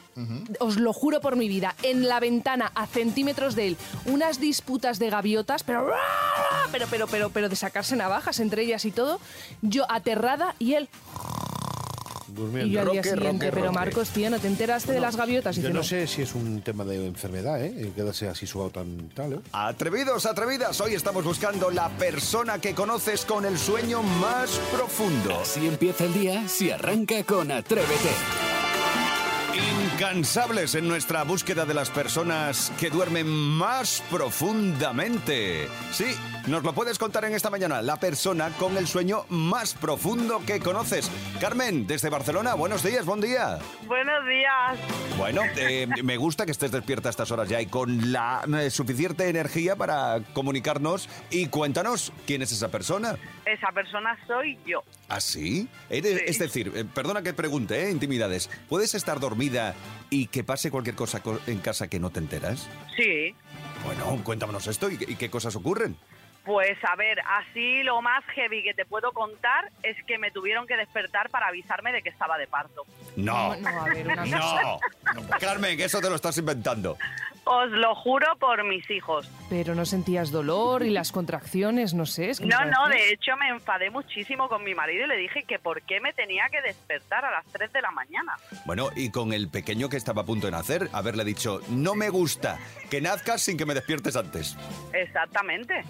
Os 0.59 0.77
lo 0.77 0.91
juro 0.93 1.21
por 1.21 1.35
mi 1.37 1.47
vida. 1.47 1.75
En 1.83 2.07
la 2.07 2.19
ventana, 2.19 2.71
a 2.75 2.87
centímetros 2.87 3.55
de 3.55 3.67
él, 3.67 3.77
unas 4.05 4.39
disputas 4.39 4.99
de 4.99 5.09
gaviotas, 5.09 5.63
pero. 5.63 5.89
Pero, 6.71 6.85
pero, 6.89 7.07
pero, 7.07 7.29
pero 7.29 7.49
de 7.49 7.55
sacarse 7.55 7.95
navajas 7.95 8.39
entre 8.39 8.63
ellas 8.63 8.83
y 8.85 8.91
todo. 8.91 9.19
Yo 9.61 9.85
aterrada 9.89 10.55
y 10.59 10.73
él. 10.73 10.89
Durmiendo. 12.39 12.67
Y 12.67 12.71
yo 12.71 12.79
al 12.81 12.91
día 12.91 13.01
Roque, 13.01 13.09
siguiente, 13.15 13.45
roque, 13.45 13.55
pero 13.55 13.65
roque. 13.67 13.75
Marcos, 13.79 14.09
tío, 14.09 14.29
¿no 14.29 14.39
te 14.39 14.47
enteraste 14.47 14.93
de 14.93 14.99
las 14.99 15.15
gaviotas? 15.15 15.57
Y 15.57 15.61
Yo 15.61 15.67
dice, 15.67 15.77
no 15.77 15.83
sé 15.83 16.07
si 16.07 16.21
es 16.21 16.33
un 16.35 16.61
tema 16.61 16.83
de 16.85 17.05
enfermedad, 17.05 17.63
¿eh? 17.63 17.73
El 17.77 17.91
Quedarse 17.91 18.27
así 18.29 18.47
suave 18.47 18.71
tan 18.71 19.09
tal, 19.09 19.33
¿eh? 19.33 19.39
Atrevidos, 19.51 20.25
atrevidas, 20.25 20.79
hoy 20.81 20.93
estamos 20.93 21.23
buscando 21.23 21.69
la 21.69 21.89
persona 21.89 22.59
que 22.59 22.73
conoces 22.73 23.25
con 23.25 23.45
el 23.45 23.57
sueño 23.57 24.01
más 24.01 24.51
profundo. 24.73 25.39
Así 25.41 25.67
empieza 25.67 26.05
el 26.05 26.13
día 26.13 26.47
si 26.47 26.71
arranca 26.71 27.23
con 27.23 27.51
Atrévete. 27.51 28.09
Incansables 30.03 30.75
en 30.75 30.87
nuestra 30.87 31.23
búsqueda 31.23 31.65
de 31.65 31.73
las 31.73 31.89
personas 31.89 32.71
que 32.79 32.89
duermen 32.89 33.27
más 33.27 34.01
profundamente. 34.09 35.67
Sí, 35.91 36.05
nos 36.47 36.63
lo 36.63 36.71
puedes 36.71 36.97
contar 36.97 37.25
en 37.25 37.33
esta 37.35 37.49
mañana, 37.49 37.81
la 37.81 37.97
persona 37.97 38.49
con 38.57 38.77
el 38.77 38.87
sueño 38.87 39.25
más 39.27 39.73
profundo 39.73 40.41
que 40.47 40.61
conoces. 40.61 41.11
Carmen, 41.41 41.85
desde 41.85 42.07
Barcelona, 42.09 42.53
buenos 42.53 42.81
días, 42.81 43.05
buen 43.05 43.19
día. 43.19 43.59
Buenos 43.87 44.25
días. 44.25 45.17
Bueno, 45.17 45.41
eh, 45.57 45.85
me 46.01 46.15
gusta 46.15 46.45
que 46.45 46.51
estés 46.51 46.71
despierta 46.71 47.09
a 47.09 47.11
estas 47.11 47.29
horas 47.31 47.49
ya 47.49 47.59
y 47.59 47.65
con 47.65 48.13
la 48.13 48.45
eh, 48.57 48.69
suficiente 48.69 49.27
energía 49.27 49.75
para 49.75 50.21
comunicarnos 50.31 51.09
y 51.29 51.47
cuéntanos 51.47 52.13
quién 52.25 52.41
es 52.41 52.53
esa 52.53 52.69
persona. 52.69 53.17
Esa 53.45 53.71
persona 53.73 54.17
soy 54.27 54.57
yo. 54.65 54.81
¿Ah, 55.09 55.19
sí? 55.19 55.67
Eres- 55.89 56.19
Sí. 56.19 56.23
Es 56.27 56.39
decir, 56.39 56.71
eh, 56.73 56.85
perdona 56.85 57.21
que 57.21 57.33
pregunte, 57.33 57.87
¿eh? 57.87 57.91
Intimidades. 57.91 58.49
¿Puedes 58.69 58.93
estar 58.95 59.19
dormida 59.19 59.73
y 60.09 60.27
que 60.27 60.43
pase 60.43 60.71
cualquier 60.71 60.95
cosa 60.95 61.21
co- 61.21 61.39
en 61.47 61.59
casa 61.59 61.87
que 61.87 61.99
no 61.99 62.09
te 62.09 62.19
enteras? 62.19 62.69
Sí. 62.95 63.35
Bueno, 63.85 64.19
cuéntanos 64.23 64.67
esto 64.67 64.89
y, 64.89 64.95
y 65.07 65.15
qué 65.15 65.29
cosas 65.29 65.55
ocurren. 65.55 65.95
Pues 66.45 66.77
a 66.83 66.95
ver, 66.95 67.19
así 67.19 67.83
lo 67.83 68.01
más 68.01 68.23
heavy 68.33 68.63
que 68.63 68.73
te 68.73 68.85
puedo 68.85 69.11
contar 69.11 69.69
es 69.83 69.95
que 70.05 70.17
me 70.17 70.31
tuvieron 70.31 70.65
que 70.65 70.77
despertar 70.77 71.29
para 71.29 71.47
avisarme 71.47 71.91
de 71.91 72.01
que 72.01 72.09
estaba 72.09 72.37
de 72.37 72.47
parto. 72.47 72.83
No. 73.17 73.55
No, 73.57 73.71
no, 73.71 73.81
a 73.81 73.85
ver, 73.85 74.07
una 74.07 74.25
No. 74.25 74.79
Carmen, 75.39 75.77
que 75.77 75.83
eso 75.85 75.99
te 76.01 76.09
lo 76.09 76.15
estás 76.15 76.37
inventando. 76.39 76.97
Os 77.51 77.71
lo 77.71 77.95
juro 77.95 78.27
por 78.39 78.63
mis 78.63 78.87
hijos. 78.91 79.27
Pero 79.49 79.73
no 79.73 79.83
sentías 79.83 80.29
dolor 80.29 80.83
y 80.85 80.91
las 80.91 81.11
contracciones, 81.11 81.95
no 81.95 82.05
sé. 82.05 82.29
Es 82.29 82.39
que 82.39 82.45
No, 82.45 82.63
no, 82.63 82.87
de 82.89 83.11
hecho 83.11 83.35
me 83.37 83.49
enfadé 83.49 83.89
muchísimo 83.89 84.47
con 84.47 84.63
mi 84.63 84.75
marido 84.75 85.05
y 85.05 85.07
le 85.07 85.17
dije 85.17 85.43
que 85.47 85.57
por 85.57 85.81
qué 85.81 85.99
me 85.99 86.13
tenía 86.13 86.43
que 86.51 86.61
despertar 86.61 87.25
a 87.25 87.31
las 87.31 87.45
3 87.51 87.73
de 87.73 87.81
la 87.81 87.89
mañana. 87.89 88.33
Bueno, 88.65 88.89
y 88.95 89.09
con 89.09 89.33
el 89.33 89.49
pequeño 89.49 89.89
que 89.89 89.97
estaba 89.97 90.21
a 90.21 90.25
punto 90.25 90.45
de 90.45 90.51
nacer, 90.51 90.89
haberle 90.93 91.23
dicho, 91.25 91.59
no 91.69 91.95
me 91.95 92.09
gusta 92.09 92.59
que 92.91 93.01
nazcas 93.01 93.41
sin 93.41 93.57
que 93.57 93.65
me 93.65 93.73
despiertes 93.73 94.15
antes. 94.15 94.55
Exactamente. 94.93 95.83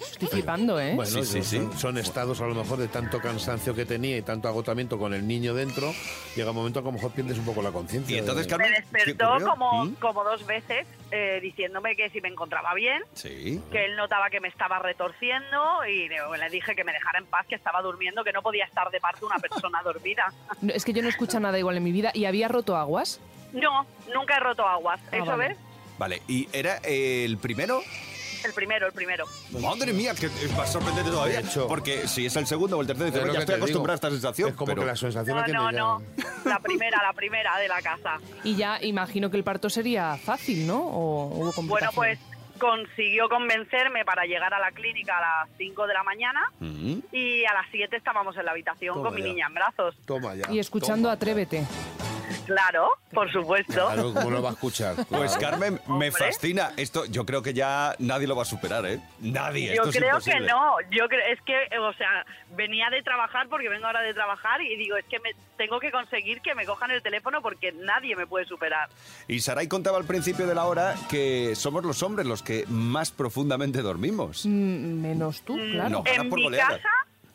Estoy 0.00 0.28
flipando, 0.28 0.80
¿eh? 0.80 0.94
Bueno, 0.94 1.10
Sí, 1.10 1.24
sí, 1.24 1.42
sí. 1.42 1.56
Son, 1.58 1.78
son 1.78 1.98
estados 1.98 2.40
a 2.40 2.46
lo 2.46 2.54
mejor 2.54 2.78
de 2.78 2.88
tanto 2.88 3.20
cansancio 3.20 3.74
que 3.74 3.84
tenía 3.84 4.16
y 4.16 4.22
tanto 4.22 4.48
agotamiento 4.48 4.98
con 4.98 5.12
el 5.12 5.26
niño 5.28 5.52
dentro, 5.52 5.92
llega 6.36 6.50
un 6.50 6.56
momento 6.56 6.82
que 6.82 6.88
a 6.88 6.92
lo 6.92 6.96
mejor 6.96 7.12
pierdes 7.12 7.36
un 7.38 7.44
poco 7.44 7.60
la 7.60 7.70
conciencia. 7.70 8.16
Y 8.16 8.18
entonces, 8.20 8.46
de- 8.46 8.50
Carmen, 8.50 8.70
Me 8.72 8.98
¿qué 9.00 9.04
despertó 9.06 9.44
como, 9.46 9.84
¿Mm? 9.84 9.94
como 9.96 10.24
dos 10.24 10.37
veces 10.46 10.86
eh, 11.10 11.38
diciéndome 11.42 11.96
que 11.96 12.10
si 12.10 12.20
me 12.20 12.28
encontraba 12.28 12.74
bien, 12.74 13.02
Sí. 13.14 13.62
que 13.72 13.84
él 13.86 13.96
notaba 13.96 14.30
que 14.30 14.40
me 14.40 14.48
estaba 14.48 14.78
retorciendo 14.78 15.84
y 15.86 16.08
le, 16.08 16.16
le 16.38 16.50
dije 16.50 16.74
que 16.74 16.84
me 16.84 16.92
dejara 16.92 17.18
en 17.18 17.26
paz, 17.26 17.46
que 17.46 17.54
estaba 17.54 17.80
durmiendo, 17.82 18.24
que 18.24 18.32
no 18.32 18.42
podía 18.42 18.64
estar 18.64 18.90
de 18.90 19.00
parte 19.00 19.24
una 19.24 19.38
persona 19.38 19.82
dormida. 19.84 20.32
No, 20.60 20.72
Es 20.72 20.84
que 20.84 20.92
yo 20.92 21.02
no 21.02 21.08
escucho 21.08 21.40
nada 21.40 21.58
igual 21.58 21.76
en 21.76 21.84
mi 21.84 21.92
vida. 21.92 22.10
¿Y 22.14 22.24
había 22.26 22.48
roto 22.48 22.76
aguas? 22.76 23.20
No, 23.52 23.86
nunca 24.14 24.36
he 24.36 24.40
roto 24.40 24.66
aguas. 24.66 25.00
Ah, 25.12 25.16
¿Eso 25.16 25.24
vale. 25.26 25.48
ves? 25.48 25.58
Vale, 25.98 26.22
¿y 26.28 26.48
era 26.52 26.76
el 26.84 27.38
primero? 27.38 27.80
El 28.44 28.52
primero, 28.52 28.86
el 28.86 28.92
primero. 28.92 29.26
Madre 29.60 29.92
mía, 29.92 30.14
que 30.14 30.26
es 30.26 30.56
más 30.56 30.70
sorprendente 30.72 31.10
todavía. 31.10 31.40
De 31.42 31.48
hecho- 31.48 31.66
porque 31.68 32.06
si 32.08 32.26
es 32.26 32.36
el 32.36 32.46
segundo 32.46 32.78
o 32.78 32.80
el 32.80 32.86
tercero, 32.86 33.06
dice, 33.06 33.18
Es 33.20 33.26
lo 33.26 33.32
ya 33.34 33.40
estoy 33.40 33.54
acostumbrado 33.56 33.92
a 33.92 33.94
esta 33.96 34.10
sensación. 34.10 34.48
Es 34.50 34.54
como 34.54 34.66
pero... 34.66 34.80
que 34.82 34.86
la 34.86 34.96
sensación 34.96 35.34
No, 35.36 35.40
la 35.40 35.44
tiene 35.44 35.60
no, 35.60 35.70
ya. 35.72 35.78
no. 35.78 36.02
La 36.44 36.60
primera, 36.60 37.02
la 37.02 37.12
primera 37.12 37.58
de 37.58 37.68
la 37.68 37.82
casa. 37.82 38.18
Y 38.44 38.56
ya 38.56 38.78
imagino 38.82 39.30
que 39.30 39.36
el 39.36 39.44
parto 39.44 39.68
sería 39.70 40.16
fácil, 40.16 40.66
¿no? 40.66 40.78
¿O 40.78 41.26
hubo 41.50 41.62
Bueno, 41.62 41.90
pues 41.94 42.18
consiguió 42.58 43.28
convencerme 43.28 44.04
para 44.04 44.24
llegar 44.24 44.52
a 44.52 44.58
la 44.58 44.72
clínica 44.72 45.16
a 45.18 45.20
las 45.20 45.48
5 45.58 45.86
de 45.86 45.94
la 45.94 46.02
mañana 46.02 46.40
y 47.12 47.44
a 47.44 47.54
las 47.54 47.66
7 47.70 47.96
estábamos 47.96 48.36
en 48.36 48.44
la 48.44 48.50
habitación 48.50 48.94
Toma 48.94 49.10
con 49.10 49.14
mi 49.14 49.22
niña 49.22 49.46
en 49.46 49.54
brazos. 49.54 49.94
Toma 50.04 50.34
ya. 50.34 50.50
Y 50.50 50.58
escuchando 50.58 51.02
toma. 51.08 51.12
Atrévete. 51.12 51.64
Claro, 52.48 52.88
por 53.12 53.30
supuesto. 53.30 53.72
Claro, 53.74 54.14
¿cómo 54.14 54.30
no 54.30 54.42
va 54.42 54.48
a 54.48 54.52
escuchar? 54.52 54.96
Pues. 55.08 55.36
Carmen, 55.36 55.74
me 55.86 55.92
Hombre. 55.92 56.10
fascina. 56.12 56.72
Esto 56.78 57.04
yo 57.04 57.26
creo 57.26 57.42
que 57.42 57.52
ya 57.52 57.94
nadie 57.98 58.26
lo 58.26 58.34
va 58.34 58.42
a 58.42 58.46
superar, 58.46 58.86
¿eh? 58.86 59.00
Nadie. 59.20 59.66
Yo 59.76 59.82
esto 59.84 59.90
es 59.90 59.96
creo 59.96 60.18
que 60.18 60.40
no, 60.40 60.76
yo 60.90 61.06
creo, 61.08 61.20
es 61.30 61.38
que, 61.42 61.78
o 61.78 61.92
sea, 61.92 62.24
venía 62.56 62.88
de 62.88 63.02
trabajar 63.02 63.48
porque 63.50 63.68
vengo 63.68 63.84
ahora 63.86 64.00
de 64.00 64.14
trabajar 64.14 64.62
y 64.62 64.76
digo, 64.76 64.96
es 64.96 65.04
que 65.04 65.20
me 65.20 65.30
tengo 65.58 65.78
que 65.78 65.90
conseguir 65.90 66.40
que 66.40 66.54
me 66.54 66.64
cojan 66.64 66.90
el 66.90 67.02
teléfono 67.02 67.42
porque 67.42 67.72
nadie 67.72 68.16
me 68.16 68.26
puede 68.26 68.46
superar. 68.46 68.88
Y 69.26 69.40
Saray 69.40 69.68
contaba 69.68 69.98
al 69.98 70.04
principio 70.04 70.46
de 70.46 70.54
la 70.54 70.64
hora 70.64 70.94
que 71.10 71.54
somos 71.54 71.84
los 71.84 72.02
hombres 72.02 72.26
los 72.26 72.42
que 72.42 72.64
más 72.68 73.10
profundamente 73.10 73.82
dormimos. 73.82 74.46
Mm, 74.46 75.02
Menos 75.02 75.42
tú, 75.42 75.56
claro. 75.56 75.90
No. 75.90 76.02
En 76.06 76.30
por 76.30 76.38
mi 76.38 76.44
goleada. 76.44 76.76
casa, 76.76 76.88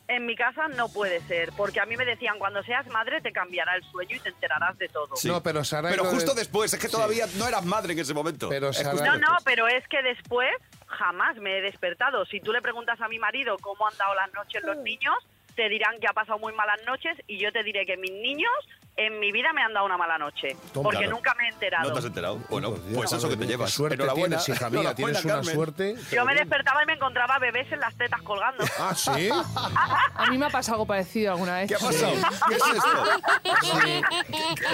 en 0.08 0.26
mi 0.26 0.36
casa 0.36 0.68
no 0.68 0.88
puede 0.88 1.20
ser, 1.22 1.50
porque 1.56 1.80
a 1.80 1.86
mí 1.86 1.96
me 1.96 2.04
decían, 2.04 2.38
cuando 2.38 2.62
seas 2.62 2.86
madre 2.88 3.20
te 3.20 3.32
cambiará 3.32 3.74
el 3.76 3.82
sueño 3.90 4.16
y 4.16 4.20
te 4.20 4.28
enterarás 4.28 4.76
de 4.78 4.88
todo. 4.88 5.16
Sí. 5.16 5.28
No, 5.28 5.42
pero 5.42 5.64
Saray 5.64 5.92
Pero 5.92 6.04
de- 6.04 6.10
justo 6.10 6.34
después, 6.34 6.72
es 6.74 6.78
que 6.80 6.88
todavía 6.88 7.26
no 7.38 7.48
eras 7.48 7.64
madre 7.64 7.94
en 7.94 7.98
ese 7.98 8.12
momento. 8.12 8.48
Pero 8.48 8.70
No, 8.72 9.16
no, 9.16 9.36
pero 9.44 9.66
es 9.66 9.86
que 9.88 10.02
después 10.02 10.50
jamás 10.86 11.36
me 11.36 11.58
he 11.58 11.62
despertado. 11.62 12.26
Si 12.26 12.40
tú 12.40 12.52
le 12.52 12.60
preguntas 12.60 13.00
a 13.00 13.08
mi 13.08 13.18
marido 13.18 13.56
cómo 13.60 13.86
han 13.88 13.96
dado 13.96 14.14
las 14.14 14.32
noches 14.34 14.62
los 14.62 14.76
niños, 14.78 15.14
te 15.56 15.68
dirán 15.68 15.98
que 16.00 16.06
ha 16.06 16.12
pasado 16.12 16.38
muy 16.38 16.52
malas 16.52 16.80
noches 16.86 17.16
y 17.26 17.38
yo 17.38 17.52
te 17.52 17.62
diré 17.62 17.86
que 17.86 17.96
mis 17.96 18.12
niños 18.12 18.50
en 18.96 19.18
mi 19.18 19.32
vida 19.32 19.52
me 19.52 19.62
han 19.62 19.72
dado 19.74 19.86
una 19.86 19.96
mala 19.96 20.18
noche, 20.18 20.56
Toma. 20.72 20.84
porque 20.84 20.98
Claro. 20.98 21.12
nunca 21.16 21.34
me 21.34 21.44
he 21.44 21.48
enterado. 21.48 21.88
No 21.88 21.92
te 21.94 21.98
has 21.98 22.04
enterado. 22.04 22.38
Bueno, 22.48 22.74
pues 22.94 23.12
eso 23.12 23.28
que 23.28 23.36
te 23.36 23.46
llevas. 23.46 23.70
suerte 23.72 23.94
Enhorabuena. 23.96 24.38
tienes, 24.38 24.48
hija 24.60 24.70
mía, 24.70 24.80
Enhorabuena, 24.80 24.94
tienes 24.94 25.24
una 25.24 25.34
Carmen. 25.34 25.54
suerte. 25.54 25.96
Yo 26.12 26.24
me 26.24 26.34
despertaba 26.34 26.82
y 26.82 26.86
me 26.86 26.92
encontraba 26.94 27.38
bebés 27.38 27.70
en 27.72 27.80
las 27.80 27.94
tetas 27.96 28.22
colgando. 28.22 28.64
Ah, 28.78 28.94
¿sí? 28.94 29.28
A 30.14 30.26
mí 30.30 30.38
me 30.38 30.46
ha 30.46 30.50
pasado 30.50 30.74
algo 30.74 30.86
parecido 30.86 31.32
alguna 31.32 31.56
vez. 31.58 31.68
¿Qué 31.68 31.74
ha 31.74 31.78
pasado? 31.78 32.12
¿Qué 32.48 32.54
es 32.54 32.62
esto? 32.62 33.04
Pero, 33.42 34.04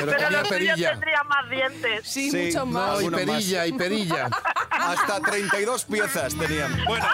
Pero 0.01 0.13
tenía 0.13 0.31
los 0.31 0.49
perilla. 0.49 0.91
tendrían 0.91 1.29
más 1.29 1.51
dientes. 1.51 2.07
Sí, 2.07 2.31
Sí, 2.31 2.37
mucho 2.47 2.59
no, 2.61 2.67
más. 2.67 3.01
No, 3.01 3.07
y 3.07 3.11
perilla, 3.11 3.67
y 3.67 3.73
perilla. 3.73 4.29
Hasta 4.71 5.21
32 5.21 5.85
piezas 5.85 6.37
tenían. 6.37 6.85
Bueno, 6.87 7.07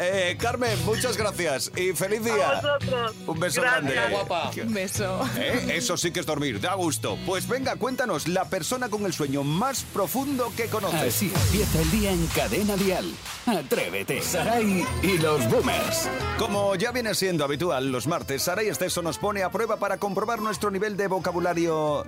eh, 0.00 0.36
Carmen, 0.40 0.82
muchas 0.84 1.16
gracias 1.16 1.70
y 1.76 1.92
feliz 1.92 2.24
día. 2.24 2.48
A 2.50 2.54
vosotros. 2.60 3.14
Un 3.26 3.40
beso 3.40 3.60
Gracias. 3.62 3.84
grande. 3.94 4.14
Guapa. 4.14 4.50
Un 4.62 4.74
beso. 4.74 5.28
¿Eh? 5.36 5.66
Eso 5.76 5.96
sí 5.96 6.12
que 6.12 6.20
es 6.20 6.26
dormir, 6.26 6.41
da 6.50 6.74
gusto. 6.74 7.16
Pues 7.24 7.46
venga, 7.46 7.76
cuéntanos, 7.76 8.26
la 8.28 8.44
persona 8.46 8.88
con 8.88 9.06
el 9.06 9.12
sueño 9.12 9.44
más 9.44 9.84
profundo 9.84 10.52
que 10.56 10.66
conoces. 10.66 11.14
Así 11.14 11.32
empieza 11.34 11.80
el 11.80 11.90
día 11.90 12.12
en 12.12 12.26
Cadena 12.28 12.76
Dial. 12.76 13.14
Atrévete, 13.46 14.20
Saray 14.20 14.84
y 15.02 15.18
los 15.18 15.48
Boomers. 15.48 16.08
Como 16.38 16.74
ya 16.74 16.90
viene 16.92 17.14
siendo 17.14 17.44
habitual, 17.44 17.92
los 17.92 18.06
martes, 18.06 18.42
Sara 18.42 18.62
y 18.62 18.68
Esteso 18.68 19.02
nos 19.02 19.18
pone 19.18 19.42
a 19.42 19.50
prueba 19.50 19.76
para 19.76 19.98
comprobar 19.98 20.40
nuestro 20.40 20.70
nivel 20.70 20.96
de 20.96 21.06
vocabulario. 21.06 22.04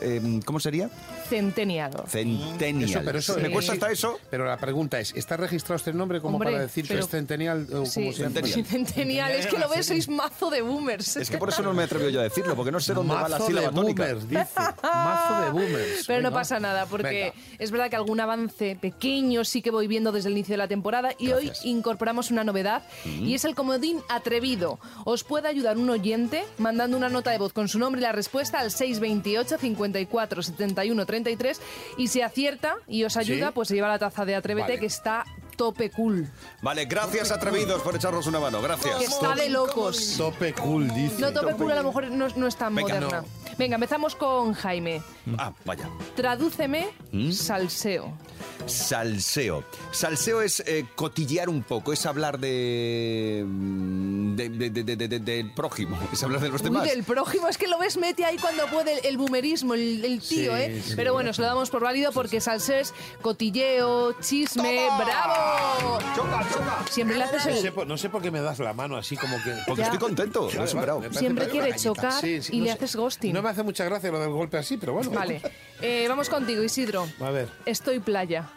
Eh, 0.00 0.40
¿Cómo 0.44 0.60
sería? 0.60 0.88
Centeniado. 1.28 2.04
Centennial. 2.08 2.90
Eso, 2.90 3.00
pero 3.04 3.18
eso- 3.18 3.36
¿Me 3.36 3.46
Sí. 3.46 3.52
cuesta 3.52 3.72
hasta 3.74 3.90
eso? 3.92 4.18
Pero 4.30 4.44
la 4.44 4.56
pregunta 4.56 4.98
es, 4.98 5.12
¿está 5.14 5.36
registrado 5.36 5.76
este 5.76 5.92
nombre 5.92 6.20
como 6.20 6.36
Hombre, 6.36 6.50
para 6.52 6.62
decir 6.62 6.86
que 6.88 6.98
es 6.98 7.08
centennial 7.08 7.66
o 7.72 7.86
Sí, 7.86 8.00
como. 8.00 8.12
Centenial. 8.64 9.30
Es 9.32 9.46
que 9.46 9.58
lo 9.58 9.68
ves, 9.68 9.86
sois 9.86 10.08
mazo 10.08 10.50
de 10.50 10.62
boomers. 10.62 11.16
Es 11.16 11.30
que 11.30 11.38
por 11.38 11.48
eso 11.50 11.62
no 11.62 11.72
me 11.72 11.84
atrevo 11.84 12.08
yo 12.08 12.20
a 12.20 12.24
decirlo, 12.24 12.56
porque 12.56 12.72
no 12.72 12.80
sé 12.80 12.94
dónde 12.94 13.14
va 13.14 13.22
la 13.22 13.28
Mazo 13.38 13.44
de 13.44 13.46
sílaba 13.48 13.70
tónica. 13.74 14.02
boomers, 14.04 14.28
dice. 14.28 14.44
Mazo 14.82 15.40
de 15.44 15.50
boomers. 15.50 16.04
Pero 16.06 16.22
no 16.22 16.32
pasa 16.32 16.58
nada, 16.60 16.86
porque 16.86 17.32
Venga. 17.34 17.56
es 17.58 17.70
verdad 17.70 17.90
que 17.90 17.96
algún 17.96 18.20
avance 18.20 18.76
pequeño 18.80 19.44
sí 19.44 19.62
que 19.62 19.70
voy 19.70 19.86
viendo 19.86 20.12
desde 20.12 20.28
el 20.28 20.32
inicio 20.36 20.54
de 20.54 20.58
la 20.58 20.68
temporada 20.68 21.10
y 21.18 21.32
hoy 21.32 21.52
incorporamos 21.64 22.30
una 22.30 22.44
novedad 22.44 22.82
y 23.04 23.34
es 23.34 23.44
el 23.44 23.54
comodín 23.54 23.98
atrevido. 24.08 24.78
Os 25.04 25.24
puede 25.24 25.48
ayudar 25.48 25.78
un 25.78 25.90
oyente 25.90 26.44
mandando 26.58 26.96
una 26.96 27.08
nota 27.08 27.30
de 27.30 27.38
voz 27.38 27.52
con 27.52 27.68
su 27.68 27.78
nombre 27.78 28.00
y 28.00 28.02
la 28.02 28.12
respuesta 28.12 28.58
al 28.60 28.70
628 28.70 29.58
54 29.84 30.42
71 30.42 31.06
33 31.06 31.60
y 31.98 32.08
si 32.08 32.22
acierta 32.22 32.76
y 32.88 33.04
os 33.04 33.16
ayuda, 33.16 33.48
¿Sí? 33.48 33.52
pues 33.54 33.68
se 33.68 33.74
lleva 33.74 33.88
la 33.88 33.98
taza 33.98 34.24
de 34.24 34.34
Atrévete 34.34 34.68
Vale. 34.68 34.80
que 34.80 34.86
está 34.86 35.24
tope 35.56 35.90
cool. 35.90 36.26
Vale, 36.62 36.86
gracias 36.86 37.30
atrevidos 37.30 37.82
por 37.82 37.94
echarnos 37.94 38.26
una 38.26 38.40
mano, 38.40 38.60
Que 38.60 38.66
gracias. 38.66 39.02
está 39.02 39.34
de 39.34 39.50
locos. 39.50 40.14
Tope 40.16 40.54
cool, 40.54 40.88
dice. 40.94 41.20
No, 41.20 41.32
tope 41.32 41.52
cool 41.54 41.72
a 41.72 41.76
lo 41.76 41.84
mejor 41.84 42.10
no, 42.10 42.28
no 42.34 42.46
es 42.46 42.56
tan 42.56 42.74
Venga, 42.74 42.94
moderna. 42.94 43.20
no. 43.22 43.40
Venga, 43.58 43.74
empezamos 43.74 44.14
con 44.14 44.54
Jaime. 44.54 45.02
Ah, 45.36 45.52
vaya. 45.66 45.90
Tradúceme 46.16 46.88
¿Mm? 47.12 47.30
salseo. 47.32 48.16
Salseo. 48.64 49.64
Salseo 49.90 50.40
es 50.40 50.60
eh, 50.66 50.86
cotillear 50.94 51.50
un 51.50 51.62
poco, 51.62 51.92
es 51.92 52.06
hablar 52.06 52.38
de, 52.38 53.44
mm, 53.46 54.19
de- 54.48 54.70
de- 54.70 54.84
de- 54.84 54.96
de- 54.96 55.08
de- 55.08 55.18
del 55.20 55.50
prójimo, 55.52 55.98
es 56.12 56.22
hablar 56.22 56.40
de 56.40 56.48
los 56.48 56.60
Uy, 56.62 56.64
demás. 56.68 56.84
del 56.88 57.04
prójimo, 57.04 57.48
es 57.48 57.58
que 57.58 57.68
lo 57.68 57.78
ves 57.78 57.96
mete 57.96 58.24
ahí 58.24 58.36
cuando 58.38 58.66
puede 58.68 58.94
el, 58.98 59.06
el 59.06 59.18
boomerismo, 59.18 59.74
el, 59.74 60.04
el 60.04 60.20
tío, 60.20 60.56
Sí, 60.56 60.62
¿eh? 60.62 60.82
sí. 60.84 60.92
Pero 60.96 61.12
bueno, 61.12 61.32
se 61.32 61.42
lo 61.42 61.48
damos 61.48 61.70
por 61.70 61.82
válido 61.82 62.12
porque 62.12 62.40
salseo 62.40 62.76
es 62.80 62.94
cotilleo, 63.22 64.12
chisme, 64.20 64.86
¡bravo! 64.98 65.98
Choca, 66.14 66.46
choca. 66.52 66.84
Siempre 66.90 67.18
le 67.18 67.24
haces 67.24 67.46
No 67.46 67.52
sé, 67.60 67.66
el... 67.68 67.72
por, 67.72 67.86
no 67.86 67.96
sé 67.98 68.08
por 68.10 68.22
qué 68.22 68.30
me 68.30 68.40
das 68.40 68.58
la 68.58 68.72
mano 68.72 68.96
así 68.96 69.16
como 69.16 69.36
que... 69.42 69.54
Porque 69.66 69.80
Ya. 69.82 69.86
estoy 69.86 69.98
contento, 69.98 70.48
lo 70.54 70.64
he 70.64 70.68
superado. 70.68 71.02
Siempre 71.12 71.48
quiere 71.48 71.74
chocar 71.76 72.24
y 72.24 72.38
no 72.58 72.64
le 72.64 72.70
sé. 72.70 72.72
haces 72.72 72.96
ghosting. 72.96 73.32
No 73.32 73.42
me 73.42 73.48
hace 73.50 73.62
mucha 73.62 73.84
gracia 73.84 74.10
lo 74.10 74.18
del 74.20 74.30
golpe 74.30 74.58
así, 74.58 74.76
pero 74.76 74.92
bueno. 74.94 75.10
Vale, 75.10 75.40
Eh, 75.82 76.06
vamos 76.08 76.28
contigo, 76.28 76.62
Isidro. 76.62 77.08
A 77.20 77.30
ver, 77.30 77.48
Estoy 77.64 78.00
playa. 78.00 78.50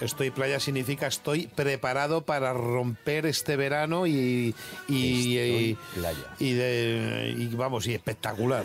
Estoy 0.00 0.30
playa 0.30 0.58
significa 0.60 1.06
estoy 1.06 1.46
preparado 1.46 2.22
para 2.22 2.52
romper 2.52 3.26
este 3.26 3.56
verano 3.56 4.06
y... 4.06 4.54
y, 4.88 4.94
y, 5.38 5.78
playa. 5.94 6.18
y 6.38 6.52
de- 6.52 7.34
y 7.38 7.46
vamos, 7.54 7.86
y 7.86 7.94
espectacular. 7.94 8.64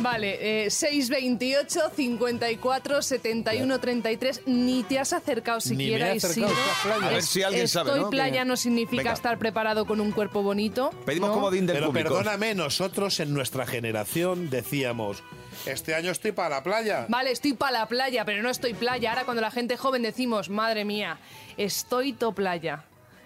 Vale, 0.00 0.64
eh, 0.66 0.70
628 0.70 1.80
54 1.94 3.02
71 3.02 3.78
33. 3.80 4.42
Ni 4.46 4.82
te 4.84 4.98
has 4.98 5.12
acercado 5.12 5.58
Ni 5.64 5.76
me 5.76 5.82
siquiera, 5.84 6.12
he 6.14 6.16
acercado, 6.16 6.46
Isidro. 6.52 6.62
está 6.72 6.82
playa. 6.82 7.06
A 7.06 7.10
ver 7.10 7.22
si 7.22 7.42
alguien 7.42 7.64
Estoy 7.64 7.84
sabe, 7.86 8.00
¿no? 8.00 8.10
playa 8.10 8.44
no 8.44 8.56
significa 8.56 9.02
Venga. 9.02 9.12
estar 9.14 9.38
preparado 9.38 9.86
con 9.86 10.00
un 10.00 10.10
cuerpo 10.12 10.42
bonito. 10.42 10.90
Pedimos 11.06 11.28
¿no? 11.30 11.34
comodín 11.34 11.66
del 11.66 11.76
Pero 11.76 11.86
público. 11.88 12.08
perdóname, 12.14 12.54
nosotros 12.54 13.20
en 13.20 13.32
nuestra 13.34 13.66
generación 13.66 14.50
decíamos, 14.50 15.22
este 15.66 15.94
año 15.94 16.10
estoy 16.10 16.32
para 16.32 16.56
la 16.56 16.62
playa. 16.62 17.06
Vale, 17.08 17.30
estoy 17.32 17.52
para 17.54 17.80
la 17.80 17.86
playa, 17.86 18.24
pero 18.24 18.42
no 18.42 18.50
estoy 18.50 18.74
playa. 18.74 19.10
Ahora 19.10 19.24
cuando 19.24 19.40
la 19.40 19.50
gente 19.50 19.76
joven 19.76 20.02
decimos, 20.02 20.48
madre 20.50 20.84
mía, 20.84 21.18
estoy 21.56 22.12
to 22.12 22.32
playa. 22.32 22.84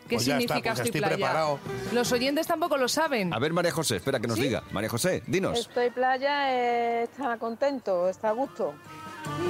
¿Qué 0.09 0.15
Pues 0.17 0.27
ya 0.27 0.39
está, 0.39 0.55
significa 0.55 0.71
pues 0.75 0.87
estoy, 0.87 0.87
estoy 0.89 1.01
playa? 1.01 1.17
preparado. 1.17 1.59
Los 1.93 2.13
oyentes 2.13 2.47
tampoco 2.47 2.77
lo 2.77 2.87
saben. 2.89 3.35
A 3.35 3.41
ver, 3.41 3.53
María 3.53 3.73
José, 3.73 3.97
espera 3.97 4.21
que 4.21 4.29
nos 4.29 4.39
diga. 4.39 4.63
María 4.71 4.89
José, 4.89 5.23
dinos. 5.27 5.59
Estoy 5.59 5.91
playa, 5.91 6.53
eh, 6.53 7.03
está 7.03 7.37
contento, 7.39 8.09
está 8.09 8.29
a 8.29 8.33
gusto. 8.33 8.75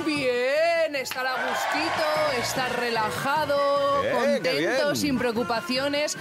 Bien, 0.07 0.97
estar 0.97 1.27
a 1.27 1.33
gustito, 1.33 2.41
estar 2.41 2.79
relajado, 2.81 4.01
Bien, 4.03 4.15
contento, 4.17 4.95
sin 4.95 5.19
preocupaciones. 5.19 6.17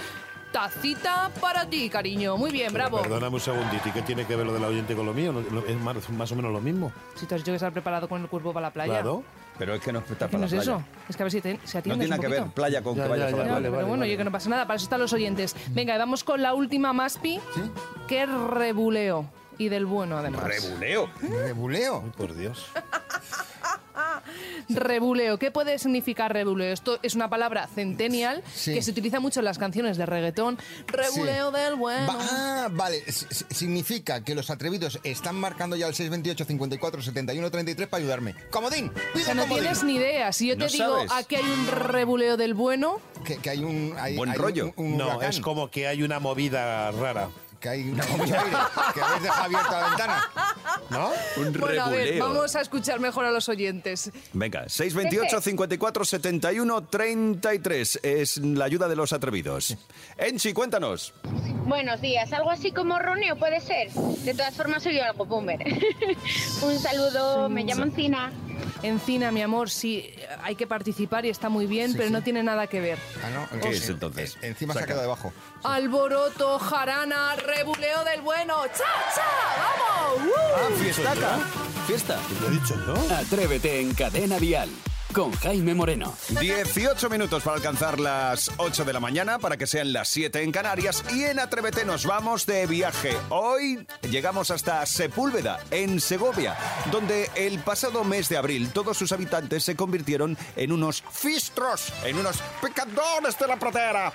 Tacita 0.60 1.30
para 1.38 1.68
ti, 1.68 1.90
cariño. 1.90 2.38
Muy 2.38 2.50
bien, 2.50 2.72
bravo. 2.72 3.02
Perdóname 3.02 3.34
un 3.34 3.40
segundito, 3.42 3.86
¿y 3.90 3.92
qué 3.92 4.00
tiene 4.00 4.24
que 4.24 4.34
ver 4.36 4.46
lo 4.46 4.54
del 4.54 4.64
oyente 4.64 4.96
con 4.96 5.04
lo 5.04 5.12
mío? 5.12 5.30
¿No- 5.30 5.42
no- 5.42 5.66
¿Es 5.66 5.78
más, 5.78 6.08
más 6.08 6.32
o 6.32 6.34
menos 6.36 6.50
lo 6.50 6.62
mismo? 6.62 6.90
Si 7.14 7.26
tú 7.26 7.34
has 7.34 7.42
dicho 7.42 7.52
que 7.52 7.56
estar 7.56 7.72
preparado 7.74 8.08
con 8.08 8.22
el 8.22 8.28
cuerpo 8.28 8.54
para 8.54 8.68
la 8.68 8.72
playa. 8.72 8.92
Claro. 8.94 9.22
Pero 9.58 9.74
es 9.74 9.82
que 9.82 9.92
no 9.92 9.98
está 9.98 10.14
¿Qué 10.14 10.18
para 10.18 10.32
no 10.32 10.38
la 10.40 10.46
es 10.46 10.52
playa. 10.52 10.62
eso? 10.78 10.82
Es 11.10 11.16
que 11.16 11.22
a 11.22 11.24
ver 11.24 11.30
si, 11.32 11.40
te- 11.42 11.60
si 11.62 11.74
No 11.74 11.78
atiendes 11.80 11.82
tiene 11.84 12.08
nada 12.08 12.16
un 12.16 12.20
que 12.22 12.28
ver 12.28 12.38
poquito. 12.38 12.54
playa 12.54 12.82
con 12.82 12.94
Ya, 12.96 13.02
que 13.02 13.08
vayas 13.10 13.18
ya, 13.18 13.26
a 13.26 13.30
la 13.30 13.36
ya, 13.36 13.36
Ya, 13.36 13.42
playa. 13.42 13.52
vale, 13.54 13.62
pero 13.66 13.72
vale, 13.76 13.84
bueno, 13.88 14.00
vale. 14.00 14.10
oye, 14.10 14.16
que 14.16 14.24
no 14.24 14.32
pasa 14.32 14.48
nada, 14.48 14.66
para 14.66 14.76
eso 14.76 14.84
están 14.84 15.00
los 15.00 15.12
oyentes. 15.12 15.54
Venga, 15.72 15.94
y 15.94 15.98
vamos 15.98 16.24
con 16.24 16.40
la 16.40 16.54
última 16.54 16.94
Maspi. 16.94 17.38
¿Qué 18.08 18.24
rebuleo? 18.24 19.26
Y 19.58 19.68
del 19.68 19.84
bueno, 19.86 20.16
además. 20.18 20.42
Rebuleo. 20.44 21.10
Rebuleo. 21.20 22.02
Ay, 22.04 22.12
por 22.16 22.34
Dios. 22.34 22.66
Rebuleo. 24.68 25.38
¿Qué 25.38 25.50
puede 25.50 25.78
significar 25.78 26.32
rebuleo? 26.32 26.72
Esto 26.72 26.98
es 27.02 27.14
una 27.14 27.28
palabra 27.30 27.66
centennial 27.68 28.42
Sí. 28.54 28.74
que 28.74 28.82
se 28.82 28.90
utiliza 28.90 29.20
mucho 29.20 29.40
en 29.40 29.44
las 29.44 29.58
canciones 29.58 29.96
de 29.96 30.06
reggaetón. 30.06 30.58
Rebuleo 30.86 31.50
Sí. 31.52 31.56
del 31.58 31.74
bueno. 31.76 32.06
Va- 32.08 32.18
ah, 32.20 32.68
vale. 32.72 33.02
S- 33.06 33.26
significa 33.50 34.22
que 34.24 34.34
los 34.34 34.50
atrevidos 34.50 34.98
están 35.04 35.36
marcando 35.36 35.76
ya 35.76 35.86
el 35.86 35.94
628 35.94 36.44
54 36.44 37.02
71 37.02 37.50
33 37.50 37.88
para 37.88 38.00
ayudarme. 38.02 38.34
¡Comodín! 38.50 38.88
O 38.88 39.12
¡Pido 39.12 39.24
sea, 39.26 39.34
no 39.34 39.42
comodín! 39.42 39.62
tienes 39.64 39.84
ni 39.84 39.94
idea. 39.96 40.32
Si 40.32 40.48
yo 40.48 40.54
te 40.56 40.64
No 40.64 40.70
digo 40.70 41.06
sabes. 41.06 41.12
aquí 41.12 41.36
hay 41.36 41.44
un 41.44 41.66
rebuleo 41.68 42.36
del 42.36 42.54
bueno, 42.54 43.00
Que, 43.24 43.36
que 43.38 43.50
hay 43.50 43.64
un. 43.64 43.94
Hay, 43.98 44.16
Buen 44.16 44.30
hay 44.30 44.36
rollo. 44.36 44.72
Un, 44.76 44.86
un 44.92 44.96
No, 44.98 45.06
huracán, 45.06 45.30
es 45.30 45.40
como 45.40 45.70
que 45.70 45.86
hay 45.86 46.02
una 46.02 46.18
movida 46.20 46.90
rara. 46.92 47.28
Que 47.66 47.70
hay 47.70 47.88
una 47.88 48.06
comida 48.06 48.40
aire, 48.42 48.56
que 48.94 49.00
habéis 49.00 49.22
dejado 49.24 49.42
abierta 49.42 49.80
la 49.80 49.88
ventana. 49.88 50.30
¿No? 50.88 51.10
Un 51.36 51.52
bueno, 51.54 51.82
a 51.82 51.88
ver, 51.88 52.16
vamos 52.20 52.54
a 52.54 52.60
escuchar 52.60 53.00
mejor 53.00 53.24
a 53.24 53.32
los 53.32 53.48
oyentes. 53.48 54.12
Venga, 54.34 54.68
628 54.68 55.40
54 55.40 56.04
71 56.04 56.84
33 56.84 58.00
es 58.04 58.36
la 58.36 58.66
ayuda 58.66 58.86
de 58.86 58.94
los 58.94 59.12
atrevidos. 59.12 59.76
Enchi, 60.16 60.52
cuéntanos. 60.52 61.12
Buenos 61.64 62.00
días, 62.00 62.32
algo 62.32 62.52
así 62.52 62.70
como 62.70 63.00
roneo 63.00 63.34
puede 63.34 63.60
ser. 63.60 63.90
De 63.90 64.32
todas 64.32 64.54
formas 64.54 64.84
soy 64.84 64.94
yo 64.98 65.02
algo 65.02 65.26
boomer. 65.26 65.58
Un 66.62 66.78
saludo, 66.78 67.48
me 67.48 67.64
llamo 67.64 67.82
Encina. 67.82 68.30
Encina, 68.82 69.30
mi 69.32 69.42
amor, 69.42 69.70
sí, 69.70 70.12
hay 70.42 70.54
que 70.54 70.66
participar 70.66 71.24
y 71.24 71.30
está 71.30 71.48
muy 71.48 71.66
bien, 71.66 71.90
Sí, 71.92 71.96
pero 71.96 72.08
sí. 72.08 72.12
no 72.12 72.22
tiene 72.22 72.42
nada 72.42 72.66
que 72.66 72.80
ver. 72.80 72.98
Ah, 73.24 73.30
no. 73.30 73.60
¿Qué 73.60 73.68
eh, 73.68 73.72
es 73.72 73.88
entonces? 73.88 74.36
eh, 74.42 74.48
encima 74.48 74.74
se 74.74 74.80
Saca. 74.80 74.84
ha 74.84 74.86
quedado 74.94 75.02
debajo. 75.02 75.32
Alboroto, 75.62 76.58
jarana, 76.58 77.36
rebuleo 77.36 78.04
del 78.04 78.20
bueno. 78.22 78.54
¡Cha, 78.66 79.14
cha! 79.14 80.16
¡Vamos! 80.16 80.28
¡Uh! 80.28 80.32
Ah, 80.56 80.68
fiestaca. 80.82 81.38
Fiesta. 81.86 82.18
Lo 82.40 82.48
he 82.48 82.50
dicho 82.52 82.74
yo. 82.86 83.14
Atrévete 83.14 83.80
en 83.80 83.94
Cadena 83.94 84.38
Dial 84.38 84.68
con 85.16 85.32
Jaime 85.32 85.74
Moreno. 85.74 86.14
18 86.28 87.08
minutos 87.08 87.42
para 87.42 87.56
alcanzar 87.56 87.98
las 87.98 88.50
8 88.58 88.84
de 88.84 88.92
la 88.92 89.00
mañana, 89.00 89.38
para 89.38 89.56
que 89.56 89.66
sean 89.66 89.94
las 89.94 90.08
7 90.08 90.42
en 90.42 90.52
Canarias. 90.52 91.02
Y 91.10 91.24
en 91.24 91.40
Atrévete 91.40 91.86
nos 91.86 92.04
vamos 92.04 92.44
de 92.44 92.66
viaje. 92.66 93.16
Hoy 93.30 93.86
llegamos 94.10 94.50
hasta 94.50 94.84
Sepúlveda, 94.84 95.58
en 95.70 96.02
Segovia, 96.02 96.54
donde 96.92 97.30
el 97.34 97.60
pasado 97.60 98.04
mes 98.04 98.28
de 98.28 98.36
abril 98.36 98.68
todos 98.74 98.98
sus 98.98 99.10
habitantes 99.10 99.64
se 99.64 99.74
convirtieron 99.74 100.36
en 100.54 100.70
unos 100.70 101.02
fistros, 101.10 101.94
en 102.04 102.18
unos 102.18 102.36
pecadores 102.60 103.38
de 103.38 103.46
la 103.46 103.58
pradera. 103.58 104.12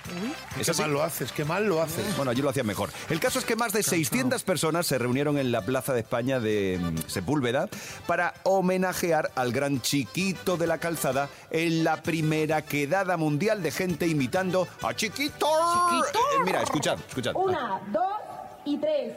¿Es 0.56 0.66
Qué 0.66 0.70
así? 0.70 0.82
mal 0.82 0.92
lo 0.92 1.02
haces, 1.02 1.32
qué 1.32 1.44
mal 1.44 1.66
lo 1.66 1.82
haces. 1.82 2.16
Bueno, 2.16 2.30
allí 2.30 2.42
lo 2.42 2.50
hacían 2.50 2.66
mejor. 2.66 2.90
El 3.10 3.18
caso 3.18 3.40
es 3.40 3.44
que 3.44 3.56
más 3.56 3.72
de 3.72 3.82
600 3.82 4.44
personas 4.44 4.86
se 4.86 4.98
reunieron 4.98 5.36
en 5.36 5.50
la 5.50 5.62
Plaza 5.62 5.94
de 5.94 6.00
España 6.00 6.38
de 6.38 6.78
mm, 6.80 7.08
Sepúlveda 7.10 7.68
para 8.06 8.34
homenajear 8.44 9.32
al 9.34 9.50
gran 9.52 9.80
chiquito 9.80 10.56
de 10.56 10.68
la 10.68 10.78
calzada 10.78 10.91
en 11.50 11.84
la 11.84 11.96
primera 12.02 12.62
quedada 12.62 13.16
mundial 13.16 13.62
de 13.62 13.70
gente 13.70 14.06
imitando 14.06 14.66
a 14.82 14.94
Chiquito. 14.94 15.46
¿Chiquito? 15.90 16.18
Eh, 16.18 16.42
mira, 16.44 16.62
escuchad, 16.62 16.98
escuchad. 17.08 17.32
Una, 17.34 17.80
dos 17.88 18.12
y 18.64 18.76
tres. 18.78 19.14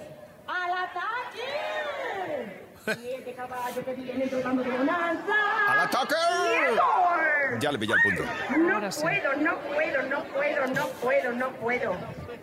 ¡Al 0.48 0.72
ataque! 0.72 2.66
Siete 3.02 3.34
caballos 3.34 3.84
que 3.84 3.94
vienen 3.96 4.30
tocando 4.30 4.62
de 4.64 4.70
bonanza. 4.70 5.34
¡Al 5.68 5.80
ataque! 5.80 6.16
Ya 7.60 7.72
le 7.72 7.80
pillé 7.80 7.94
el 7.94 8.02
punto. 8.04 8.24
No 8.60 8.76
Ahora 8.76 8.92
sí. 8.92 9.02
puedo, 9.02 9.34
no 9.38 9.58
puedo, 9.60 10.02
no 10.04 10.24
puedo, 10.26 10.68
no 10.68 10.88
puedo, 11.02 11.32
no 11.34 11.50
puedo. 11.54 11.96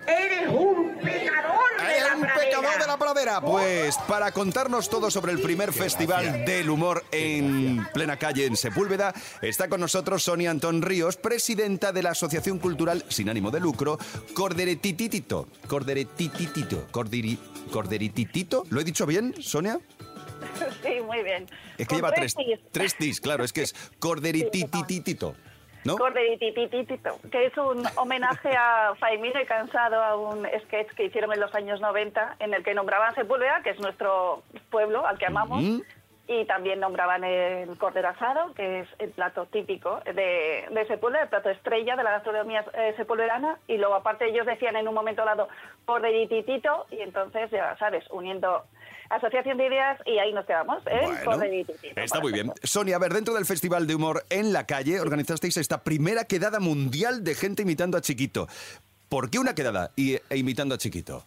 Eres 0.07 0.49
un 0.49 0.97
pecador 0.97 1.72
pecador 2.27 2.79
de 2.81 2.87
la 2.87 2.97
pradera! 2.99 3.41
Pues 3.41 3.97
para 4.09 4.33
contarnos 4.33 4.89
todo 4.89 5.11
sobre 5.11 5.33
el 5.33 5.41
primer 5.41 5.73
festival 5.73 6.45
del 6.45 6.71
humor 6.71 7.05
en 7.13 7.87
plena 7.93 8.17
calle 8.17 8.47
en 8.47 8.57
Sepúlveda, 8.57 9.15
está 9.41 9.69
con 9.69 9.81
nosotros 9.81 10.23
Sonia 10.23 10.51
Antón 10.51 10.83
Ríos, 10.83 11.17
presidenta 11.17 11.93
de 11.93 12.03
la 12.03 12.11
Asociación 12.11 12.59
Cultural 12.59 13.05
Sin 13.09 13.29
Ánimo 13.29 13.51
de 13.51 13.61
Lucro, 13.61 13.99
Corderetititito. 14.35 15.49
Corderetititito. 15.67 16.87
Cordiri, 16.91 17.39
Corderititito. 17.71 18.65
¿Lo 18.71 18.81
he 18.81 18.85
dicho 18.85 19.07
bien, 19.07 19.35
Sonia? 19.41 19.79
Sí, 20.83 21.01
muy 21.07 21.23
bien. 21.23 21.47
Es 21.79 21.87
que 21.87 21.87
Con 21.87 21.97
lleva 21.99 22.13
tres, 22.13 22.35
tis. 22.35 22.59
tres 22.71 22.97
tis, 22.97 23.21
claro, 23.21 23.45
es 23.45 23.53
que 23.53 23.63
es 23.63 23.75
Corderitititito. 23.99 25.35
¿No? 25.85 25.97
Corderitititito, 25.97 27.19
que 27.31 27.47
es 27.47 27.57
un 27.59 27.85
homenaje 27.97 28.51
a 28.57 28.95
Faimino 28.99 29.41
y 29.41 29.47
Cansado, 29.47 30.01
a 30.03 30.17
un 30.17 30.47
sketch 30.65 30.93
que 30.93 31.05
hicieron 31.05 31.33
en 31.33 31.41
los 31.41 31.55
años 31.55 31.81
90, 31.81 32.37
en 32.39 32.55
el 32.55 32.63
que 32.63 32.75
nombraban 32.75 33.15
Sepúlveda, 33.15 33.63
que 33.63 33.71
es 33.71 33.81
nuestro 33.81 34.43
pueblo 34.71 35.05
al 35.07 35.19
que 35.19 35.27
amamos, 35.27 35.65
y 36.29 36.45
también 36.45 36.79
nombraban 36.79 37.25
el 37.25 37.77
cordero 37.79 38.11
asado, 38.11 38.55
que 38.55 38.81
es 38.81 38.89
el 39.01 39.11
plato 39.11 39.47
típico 39.47 40.01
de, 40.05 40.67
de 40.71 40.87
Sepúlveda, 40.87 41.25
el 41.25 41.29
plato 41.29 41.51
estrella 41.51 41.97
de 41.97 42.05
la 42.05 42.13
gastronomía 42.13 42.65
eh, 42.75 42.95
sepulverana, 42.97 43.59
y 43.67 43.77
luego 43.77 43.95
aparte 43.95 44.29
ellos 44.29 44.47
decían 44.47 44.77
en 44.77 44.87
un 44.87 44.95
momento 44.95 45.25
dado 45.25 45.49
corderititito, 45.85 46.87
y 46.91 47.01
entonces 47.01 47.51
ya 47.51 47.77
sabes, 47.77 48.05
uniendo 48.11 48.65
asociación 49.17 49.59
de 49.59 49.67
ideas, 49.67 49.99
y 50.07 50.19
ahí 50.19 50.33
nos 50.33 50.45
quedamos, 50.47 50.83
¿eh? 50.87 51.01
Bueno, 51.25 51.45
está 51.97 52.21
muy 52.21 52.33
bien. 52.33 52.53
Sonia, 52.63 52.97
a 52.97 52.99
ver, 52.99 53.13
dentro 53.13 53.35
del 53.35 53.45
Festival 53.47 53.87
de 53.87 53.95
Humor 53.95 54.25
en 54.31 54.53
la 54.53 54.67
calle 54.67 55.01
organizasteis 55.01 55.57
esta 55.57 55.83
primera 55.83 56.25
quedada 56.25 56.61
mundial 56.61 57.23
de 57.25 57.35
gente 57.35 57.63
imitando 57.63 57.97
a 57.99 58.01
Chiquito. 58.01 58.47
¿Por 59.09 59.31
qué 59.31 59.39
una 59.39 59.55
quedada 59.55 59.91
y, 59.97 60.15
e 60.15 60.37
imitando 60.37 60.75
a 60.75 60.79
Chiquito? 60.79 61.25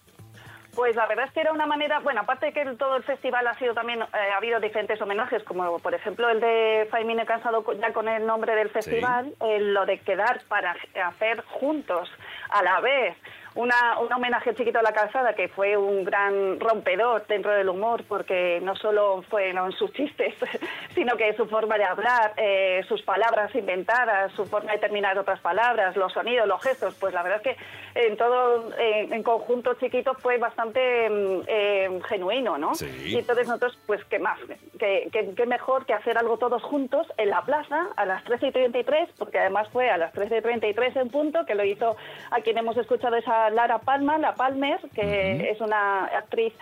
Pues 0.76 0.94
la 0.98 1.08
verdad 1.08 1.28
es 1.28 1.32
que 1.32 1.40
era 1.40 1.54
una 1.54 1.66
manera, 1.66 2.00
bueno, 2.00 2.20
aparte 2.22 2.48
de 2.48 2.52
que 2.52 2.62
el- 2.64 2.78
todo 2.78 2.98
el 2.98 3.04
festival 3.04 3.48
ha 3.48 3.58
sido 3.58 3.74
también, 3.74 4.02
eh, 4.02 4.08
ha 4.34 4.38
habido 4.38 4.60
diferentes 4.60 5.00
homenajes, 5.02 5.42
como 5.44 5.80
por 5.80 5.94
ejemplo 5.94 6.28
el 6.30 6.42
de 6.42 6.88
Faimine 6.92 7.26
Cansado 7.26 7.64
ya 7.80 7.94
con 7.94 8.10
el 8.10 8.26
nombre 8.26 8.54
del 8.56 8.70
festival, 8.70 9.34
eh, 9.40 9.60
lo 9.62 9.86
de 9.86 10.00
quedar 10.00 10.42
para 10.50 10.76
hacer 11.06 11.42
juntos 11.46 12.10
a 12.50 12.62
la 12.62 12.82
vez 12.82 13.16
una, 13.56 14.00
un 14.00 14.12
homenaje 14.12 14.54
chiquito 14.54 14.80
a 14.80 14.84
la 14.84 14.92
calzada 14.94 15.34
que 15.34 15.48
fue 15.48 15.78
un 15.78 16.04
gran 16.04 16.60
rompedor 16.60 17.26
dentro 17.28 17.52
del 17.52 17.70
humor 17.70 18.04
porque 18.08 18.60
no 18.62 18.76
solo 18.76 19.22
fueron 19.30 19.72
sus 19.72 19.92
chistes, 19.94 20.34
sino 20.94 21.16
que 21.18 21.34
su 21.36 21.46
forma 21.48 21.78
de 21.78 21.86
hablar, 21.86 22.34
eh, 22.38 22.84
sus 22.88 23.02
palabras 23.02 23.54
inventadas, 23.56 24.32
su 24.34 24.46
forma 24.46 24.74
de 24.74 24.78
terminar 24.80 25.18
otras 25.18 25.40
palabras, 25.40 25.96
los 25.96 26.12
sonidos, 26.14 26.48
los 26.48 26.62
gestos, 26.62 26.96
pues 27.00 27.14
la 27.14 27.24
verdad 27.24 27.42
es 27.46 27.56
que 27.56 28.06
en 28.08 28.18
todo, 28.18 28.72
eh, 28.78 29.08
en 29.10 29.24
conjunto 29.24 29.74
chiquito 29.76 30.14
fue 30.16 30.38
bastante 30.38 31.10
mm, 31.10 31.42
eh, 31.48 32.00
genuino, 32.10 32.58
¿no? 32.58 32.76
Sí. 32.76 32.86
Y 33.06 33.18
entonces 33.18 33.48
nosotros, 33.48 33.78
pues 33.88 34.04
qué 34.06 34.20
más, 34.20 34.38
qué, 34.78 35.08
qué- 35.14 35.34
qué 35.36 35.46
mejor 35.46 35.86
que 35.86 35.94
hacer 35.94 36.18
algo 36.18 36.38
todos 36.38 36.62
juntos 36.62 37.08
en 37.18 37.30
la 37.30 37.42
plaza 37.44 37.88
a 37.96 38.06
las 38.06 38.24
13 38.26 38.48
y 38.48 38.52
33, 38.52 39.10
porque 39.18 39.40
además 39.40 39.70
fue 39.72 39.90
a 39.90 39.98
las 39.98 40.12
13 40.12 40.38
y 40.38 40.42
33 40.42 40.96
en 40.98 41.10
punto, 41.10 41.46
que 41.46 41.56
lo 41.56 41.64
hizo 41.64 41.96
a 42.32 42.42
quien 42.42 42.58
hemos 42.58 42.76
escuchado 42.78 43.16
esa 43.16 43.45
Lara 43.50 43.80
Palma, 43.80 44.18
la 44.18 44.36
Palmer, 44.36 44.80
que 44.94 45.50
es 45.50 45.62
una 45.62 46.06
actriz 46.06 46.54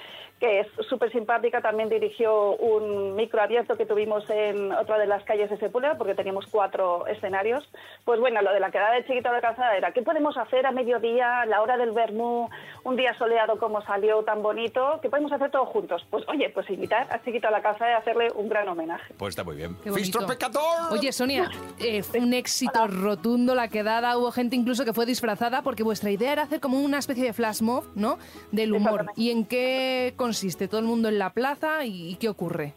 que 0.43 0.59
es 0.59 0.67
súper 0.89 1.09
simpática, 1.09 1.61
también 1.61 1.87
dirigió 1.87 2.57
un 2.57 3.15
micro 3.15 3.41
abierto 3.41 3.77
que 3.77 3.85
tuvimos 3.85 4.29
en 4.29 4.73
otra 4.73 4.97
de 4.97 5.07
las 5.07 5.23
calles 5.23 5.49
de 5.49 5.55
Sepúlveda, 5.55 5.97
porque 5.97 6.15
teníamos 6.15 6.47
cuatro 6.51 7.07
escenarios. 7.07 7.63
Pues 8.03 8.19
bueno, 8.19 8.41
lo 8.41 8.51
de 8.51 8.59
la 8.59 8.69
quedada 8.69 8.93
de 8.93 9.05
Chiquito 9.05 9.29
de 9.29 9.35
la 9.35 9.41
Calzada 9.41 9.77
era, 9.77 9.93
¿qué 9.93 10.01
podemos 10.01 10.35
hacer 10.35 10.65
a 10.65 10.73
mediodía, 10.73 11.39
a 11.39 11.45
la 11.45 11.61
hora 11.61 11.77
del 11.77 11.91
vermú, 11.91 12.49
un 12.83 12.97
día 12.97 13.17
soleado 13.17 13.57
como 13.57 13.81
salió, 13.83 14.21
tan 14.23 14.43
bonito? 14.43 14.99
¿Qué 15.01 15.09
podemos 15.09 15.31
hacer 15.31 15.49
todos 15.49 15.69
juntos? 15.69 16.05
Pues 16.09 16.25
oye, 16.27 16.49
pues 16.49 16.69
invitar 16.69 17.07
a 17.09 17.23
Chiquito 17.23 17.47
a 17.47 17.51
la 17.51 17.61
Calzada 17.61 17.91
y 17.91 17.93
hacerle 17.93 18.27
un 18.35 18.49
gran 18.49 18.67
homenaje. 18.67 19.13
Pues 19.17 19.29
está 19.29 19.45
muy 19.45 19.55
bien. 19.55 19.77
¡Fistro 19.95 20.27
pecador! 20.27 20.91
Oye, 20.91 21.13
Sonia, 21.13 21.49
eh, 21.79 22.03
fue 22.03 22.19
un 22.19 22.33
éxito 22.33 22.85
rotundo 22.87 23.55
la 23.55 23.69
quedada. 23.69 24.17
Hubo 24.17 24.29
gente 24.33 24.57
incluso 24.57 24.83
que 24.83 24.91
fue 24.91 25.05
disfrazada 25.05 25.61
porque 25.61 25.83
vuestra 25.83 26.11
idea 26.11 26.33
era 26.33 26.41
hacer 26.41 26.59
como 26.59 26.81
una 26.81 26.97
especie 26.97 27.23
de 27.23 27.31
flash 27.31 27.61
mob, 27.61 27.85
¿no? 27.95 28.19
Del 28.51 28.73
humor. 28.73 29.05
¿Y 29.15 29.31
en 29.31 29.45
qué 29.45 30.13
consiste? 30.33 30.67
¿Todo 30.67 30.79
el 30.79 30.87
mundo 30.87 31.09
en 31.09 31.19
la 31.19 31.29
plaza? 31.29 31.85
¿Y, 31.85 32.09
y 32.09 32.15
qué 32.15 32.27
ocurre? 32.27 32.73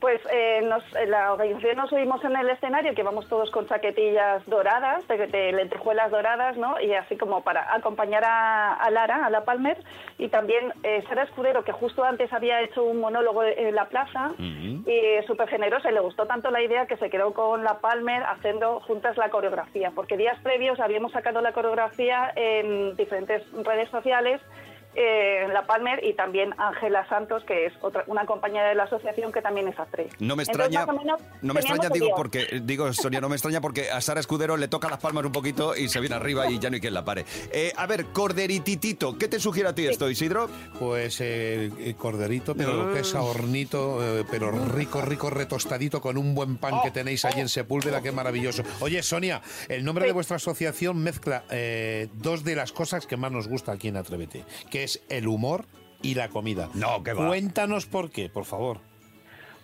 Pues 0.00 0.20
eh, 0.30 0.60
nos, 0.62 0.82
en 0.94 1.10
la 1.10 1.32
organización 1.32 1.76
nos 1.76 1.90
subimos 1.90 2.22
en 2.24 2.36
el 2.36 2.48
escenario, 2.48 2.94
que 2.94 3.02
vamos 3.02 3.28
todos 3.28 3.50
con 3.50 3.66
chaquetillas 3.66 4.44
doradas, 4.46 5.06
de, 5.08 5.26
de 5.26 5.52
lentejuelas 5.52 6.10
doradas, 6.10 6.56
¿no? 6.56 6.80
Y 6.80 6.92
así 6.94 7.16
como 7.16 7.42
para 7.42 7.74
acompañar 7.74 8.22
a, 8.24 8.74
a 8.74 8.90
Lara, 8.90 9.26
a 9.26 9.30
la 9.30 9.44
Palmer, 9.44 9.76
y 10.16 10.28
también 10.28 10.72
eh, 10.82 11.02
Sara 11.08 11.24
Escudero, 11.24 11.64
que 11.64 11.72
justo 11.72 12.02
antes 12.04 12.32
había 12.32 12.62
hecho 12.62 12.82
un 12.84 13.00
monólogo 13.00 13.42
en 13.44 13.74
la 13.74 13.88
plaza, 13.88 14.32
y 14.38 15.26
súper 15.26 15.48
generosa, 15.48 15.90
y 15.90 15.94
le 15.94 16.00
gustó 16.00 16.26
tanto 16.26 16.50
la 16.50 16.62
idea 16.62 16.86
que 16.86 16.96
se 16.98 17.10
quedó 17.10 17.32
con 17.32 17.64
la 17.64 17.80
Palmer 17.80 18.22
haciendo 18.22 18.80
juntas 18.80 19.16
la 19.16 19.30
coreografía, 19.30 19.92
porque 19.94 20.16
días 20.16 20.38
previos 20.42 20.78
habíamos 20.78 21.12
sacado 21.12 21.40
la 21.40 21.52
coreografía 21.52 22.32
en 22.36 22.96
diferentes 22.96 23.42
redes 23.64 23.88
sociales, 23.90 24.40
eh, 24.96 25.46
La 25.52 25.66
Palmer 25.66 26.04
y 26.04 26.14
también 26.14 26.54
Ángela 26.58 27.06
Santos, 27.08 27.44
que 27.44 27.66
es 27.66 27.72
otra, 27.82 28.04
una 28.06 28.26
compañera 28.26 28.68
de 28.68 28.74
la 28.74 28.84
asociación 28.84 29.32
que 29.32 29.42
también 29.42 29.68
es 29.68 29.78
actriz. 29.78 30.12
No 30.18 30.36
me 30.36 30.42
extraña, 30.42 30.86
menos, 30.86 31.20
no 31.42 31.54
me 31.54 31.60
extraña, 31.60 31.88
digo, 31.90 32.08
porque, 32.16 32.60
digo, 32.62 32.92
Sonia, 32.92 33.20
no 33.20 33.28
me 33.28 33.36
extraña 33.36 33.60
porque 33.60 33.90
a 33.90 34.00
Sara 34.00 34.20
Escudero 34.20 34.56
le 34.56 34.68
toca 34.68 34.88
las 34.88 34.98
palmas 34.98 35.24
un 35.24 35.32
poquito 35.32 35.76
y 35.76 35.88
se 35.88 36.00
viene 36.00 36.16
arriba 36.16 36.50
y 36.50 36.58
ya 36.58 36.70
no 36.70 36.74
hay 36.74 36.80
quien 36.80 36.94
la 36.94 37.04
pare. 37.04 37.24
Eh, 37.52 37.72
a 37.76 37.86
ver, 37.86 38.06
Corderititito, 38.06 39.18
¿qué 39.18 39.28
te 39.28 39.38
sugiere 39.38 39.68
a 39.68 39.74
ti 39.74 39.86
esto, 39.86 40.08
Isidro? 40.08 40.48
Pues 40.78 41.20
eh, 41.20 41.94
corderito, 41.98 42.54
pero 42.54 42.72
lo 42.72 42.92
que 42.92 43.00
es 43.00 43.14
a 43.14 43.22
hornito, 43.22 44.02
eh, 44.02 44.24
pero 44.30 44.50
rico, 44.50 45.00
rico, 45.02 45.30
retostadito 45.30 46.00
con 46.00 46.16
un 46.16 46.34
buen 46.34 46.56
pan 46.56 46.74
que 46.82 46.90
tenéis 46.90 47.24
allí 47.24 47.40
en 47.40 47.48
Sepúlveda, 47.48 48.02
qué 48.02 48.12
maravilloso. 48.12 48.62
Oye, 48.80 49.02
Sonia, 49.02 49.42
el 49.68 49.84
nombre 49.84 50.06
de 50.06 50.12
vuestra 50.12 50.36
asociación 50.36 51.02
mezcla 51.02 51.44
eh, 51.50 52.08
dos 52.14 52.44
de 52.44 52.56
las 52.56 52.72
cosas 52.72 53.06
que 53.06 53.16
más 53.16 53.32
nos 53.32 53.48
gusta 53.48 53.72
aquí 53.72 53.88
en 53.88 53.96
Atrévete, 53.96 54.44
que 54.70 54.85
es 54.86 55.02
el 55.08 55.26
humor 55.26 55.66
y 56.00 56.14
la 56.14 56.28
comida. 56.28 56.68
No, 56.74 57.02
que 57.02 57.12
va. 57.12 57.26
Cuéntanos 57.26 57.86
por 57.86 58.10
qué, 58.10 58.28
por 58.28 58.44
favor. 58.44 58.78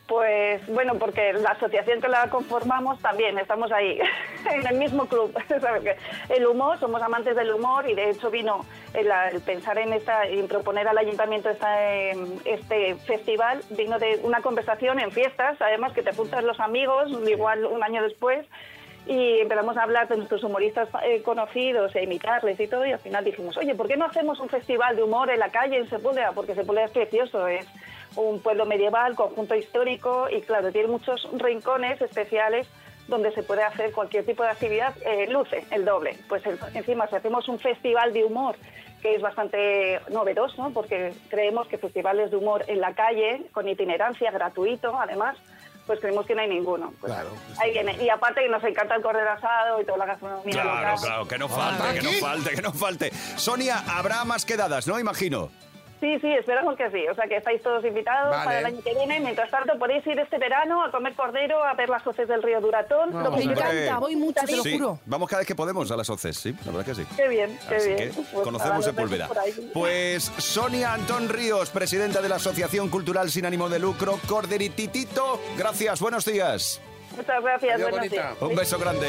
Pues 0.08 0.66
bueno, 0.66 0.96
porque 0.96 1.32
la 1.32 1.50
asociación 1.50 2.00
que 2.00 2.08
la 2.08 2.28
conformamos 2.28 3.00
también 3.00 3.38
estamos 3.38 3.70
ahí, 3.70 3.98
en 4.52 4.66
el 4.66 4.76
mismo 4.76 5.06
club. 5.06 5.32
El 6.28 6.46
humor, 6.46 6.78
somos 6.80 7.00
amantes 7.00 7.36
del 7.36 7.54
humor 7.54 7.88
y 7.88 7.94
de 7.94 8.10
hecho 8.10 8.30
vino 8.30 8.66
el, 8.94 9.10
el 9.32 9.40
pensar 9.40 9.78
en 9.78 9.92
esta, 9.92 10.26
en 10.26 10.48
proponer 10.48 10.88
al 10.88 10.98
ayuntamiento 10.98 11.48
esta, 11.50 11.70
eh, 11.92 12.14
este 12.44 12.96
festival, 12.96 13.62
vino 13.70 13.98
de 13.98 14.20
una 14.24 14.42
conversación 14.42 14.98
en 14.98 15.12
fiestas, 15.12 15.56
además 15.60 15.92
que 15.92 16.02
te 16.02 16.12
juntas 16.12 16.42
los 16.44 16.58
amigos, 16.60 17.10
igual 17.26 17.64
un 17.64 17.82
año 17.82 18.02
después, 18.02 18.46
y 19.06 19.40
empezamos 19.40 19.76
a 19.76 19.82
hablar 19.82 20.06
de 20.08 20.16
nuestros 20.16 20.44
humoristas 20.44 20.88
eh, 21.04 21.22
conocidos 21.22 21.94
e 21.96 22.04
imitarles 22.04 22.58
y 22.60 22.68
todo, 22.68 22.86
y 22.86 22.92
al 22.92 23.00
final 23.00 23.24
dijimos, 23.24 23.56
oye, 23.56 23.74
¿por 23.74 23.88
qué 23.88 23.96
no 23.96 24.04
hacemos 24.06 24.38
un 24.40 24.48
festival 24.48 24.94
de 24.96 25.02
humor 25.02 25.30
en 25.30 25.40
la 25.40 25.50
calle 25.50 25.76
en 25.78 25.88
Sepúlveda? 25.88 26.32
Porque 26.32 26.54
Sepúlveda 26.54 26.84
es 26.86 26.90
precioso, 26.92 27.48
es 27.48 27.66
un 28.16 28.40
pueblo 28.40 28.64
medieval, 28.66 29.14
conjunto 29.16 29.54
histórico, 29.56 30.28
y 30.30 30.40
claro, 30.42 30.70
tiene 30.70 30.88
muchos 30.88 31.28
rincones 31.32 32.00
especiales 32.00 32.68
donde 33.08 33.32
se 33.32 33.42
puede 33.42 33.64
hacer 33.64 33.90
cualquier 33.92 34.24
tipo 34.24 34.44
de 34.44 34.50
actividad, 34.50 34.94
eh, 35.04 35.26
luce 35.28 35.64
el 35.72 35.84
doble. 35.84 36.16
Pues 36.28 36.46
el- 36.46 36.58
encima, 36.74 37.08
si 37.08 37.16
hacemos 37.16 37.48
un 37.48 37.58
festival 37.58 38.12
de 38.12 38.24
humor, 38.24 38.54
que 39.02 39.16
es 39.16 39.20
bastante 39.20 39.98
novedoso, 40.10 40.70
porque 40.72 41.12
creemos 41.28 41.66
que 41.66 41.76
festivales 41.76 42.30
de 42.30 42.36
humor 42.36 42.64
en 42.68 42.80
la 42.80 42.94
calle, 42.94 43.42
con 43.50 43.68
itinerancia, 43.68 44.30
gratuito, 44.30 44.96
además, 44.96 45.36
pues 45.86 46.00
creemos 46.00 46.24
que 46.26 46.34
no 46.34 46.42
hay 46.42 46.48
ninguno. 46.48 46.92
Pues 47.00 47.12
ahí 47.58 47.72
viene. 47.72 47.96
Y 48.02 48.08
aparte 48.08 48.40
que 48.42 48.48
nos 48.48 48.62
encanta 48.64 48.94
el 48.94 49.02
cordero 49.02 49.30
asado 49.30 49.80
y 49.80 49.84
toda 49.84 49.98
la 49.98 50.06
gastronomía 50.06 50.52
Claro, 50.62 50.68
local. 50.76 50.98
claro, 51.00 51.28
que 51.28 51.38
no 51.38 51.48
falte, 51.48 51.94
que 51.94 52.02
no 52.02 52.12
falte, 52.12 52.50
que 52.54 52.62
no 52.62 52.72
falte. 52.72 53.10
Sonia, 53.36 53.82
habrá 53.88 54.24
más 54.24 54.44
quedadas, 54.44 54.86
¿no? 54.86 54.98
Imagino. 54.98 55.50
Sí, 56.02 56.18
sí, 56.18 56.32
esperamos 56.32 56.76
que 56.76 56.90
sí. 56.90 57.06
O 57.08 57.14
sea, 57.14 57.28
que 57.28 57.36
estáis 57.36 57.62
todos 57.62 57.84
invitados 57.84 58.32
Vale. 58.32 58.44
para 58.44 58.58
el 58.58 58.66
año 58.66 58.82
que 58.82 58.92
viene. 58.92 59.20
Mientras 59.20 59.48
tanto, 59.52 59.78
podéis 59.78 60.04
ir 60.04 60.18
este 60.18 60.36
verano 60.36 60.82
a 60.84 60.90
comer 60.90 61.14
cordero, 61.14 61.62
a 61.62 61.74
ver 61.74 61.88
las 61.88 62.04
hoces 62.04 62.26
del 62.26 62.42
río 62.42 62.60
Duratón. 62.60 63.12
lo 63.22 63.32
que 63.36 63.46
queráis. 63.48 63.88
Sí, 64.64 64.80
Vamos 65.06 65.28
cada 65.28 65.38
vez 65.40 65.46
que 65.46 65.54
podemos 65.54 65.88
a 65.92 65.96
las 65.96 66.10
OCES, 66.10 66.36
sí, 66.36 66.56
la 66.66 66.72
verdad 66.72 66.84
que 66.86 66.94
sí. 66.96 67.06
Qué 67.16 67.28
bien, 67.28 67.56
qué 67.68 67.76
Así 67.76 67.88
bien. 67.94 67.98
que 67.98 68.20
Pues 68.32 68.42
conocemos 68.42 68.84
Sepúlveda. 68.84 69.28
Pues 69.72 70.24
Sonia 70.38 70.92
Antón 70.94 71.28
Ríos, 71.28 71.70
presidenta 71.70 72.20
de 72.20 72.28
la 72.28 72.34
Asociación 72.36 72.88
Cultural 72.88 73.30
Sin 73.30 73.46
Ánimo 73.46 73.68
de 73.68 73.78
Lucro, 73.78 74.18
Corderititito, 74.26 75.40
gracias, 75.56 76.00
buenos 76.00 76.24
días. 76.24 76.80
Muchas 77.16 77.42
gracias, 77.42 77.74
Adiós, 77.80 78.10
días. 78.10 78.36
Un 78.40 78.54
beso 78.54 78.78
grande. 78.78 79.08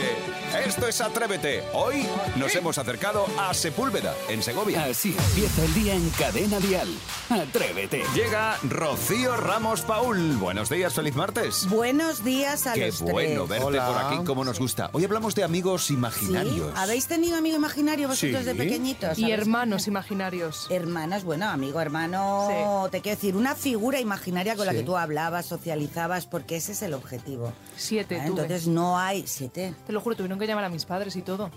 Esto 0.66 0.88
es 0.88 1.00
Atrévete. 1.02 1.64
Hoy 1.74 2.06
nos 2.36 2.54
hemos 2.56 2.78
acercado 2.78 3.26
a 3.40 3.54
Sepúlveda, 3.54 4.14
en 4.30 4.44
Segovia. 4.44 4.84
Así 4.86 5.16
empieza 5.30 5.64
el 5.64 5.74
día 5.74 5.96
en 5.96 6.10
Cadena 6.12 6.60
Dial. 6.60 6.88
Atrévete. 7.30 8.04
Llega 8.14 8.58
Rocío 8.64 9.36
Ramos 9.38 9.82
Paul. 9.82 10.36
Buenos 10.38 10.70
días, 10.70 10.94
feliz 10.94 11.16
martes. 11.16 11.68
Buenos 11.70 12.24
días 12.24 12.68
a 12.68 12.74
Qué 12.74 12.88
los 12.88 13.02
bueno 13.02 13.46
tres. 13.48 13.62
verte 13.64 13.80
por 13.80 13.98
aquí, 13.98 14.24
como 14.26 14.44
nos 14.44 14.60
gusta. 14.60 14.90
Hoy 14.94 15.06
hablamos 15.06 15.34
de 15.36 15.44
amigos 15.44 15.90
imaginarios. 15.90 16.68
¿Sí? 16.74 16.74
¿Habéis 16.76 17.08
tenido 17.08 17.38
amigo 17.38 17.56
imaginario 17.56 18.08
vosotros 18.10 18.42
Sí. 18.42 18.46
de 18.46 18.56
pequeñitos? 18.56 19.18
Y 19.18 19.32
hermanos 19.32 19.88
imaginarios. 19.88 20.68
Hermanos, 20.70 21.24
bueno, 21.24 21.50
amigo, 21.50 21.80
hermano, 21.80 22.88
te 22.92 23.02
quiero 23.02 23.16
decir, 23.16 23.36
una 23.36 23.56
figura 23.56 24.00
imaginaria 24.00 24.56
con 24.56 24.66
la 24.66 24.74
Sí. 24.74 24.80
que 24.80 24.84
tú 24.84 24.98
hablabas, 24.98 25.46
socializabas, 25.46 26.26
porque 26.26 26.58
ese 26.58 26.74
es 26.74 26.82
el 26.82 26.94
objetivo. 26.94 27.54
Siete, 27.94 28.20
Ah, 28.22 28.26
tuve. 28.26 28.42
Entonces 28.42 28.68
no 28.68 28.98
hay 28.98 29.24
siete. 29.28 29.74
Te 29.86 29.94
lo 29.94 30.02
juro, 30.02 30.16
tuvieron 30.16 30.40
que 30.40 30.48
llamar 30.48 30.64
a 30.66 30.70
mis 30.70 30.86
padres 30.86 31.16
y 31.16 31.22
todo. 31.22 31.50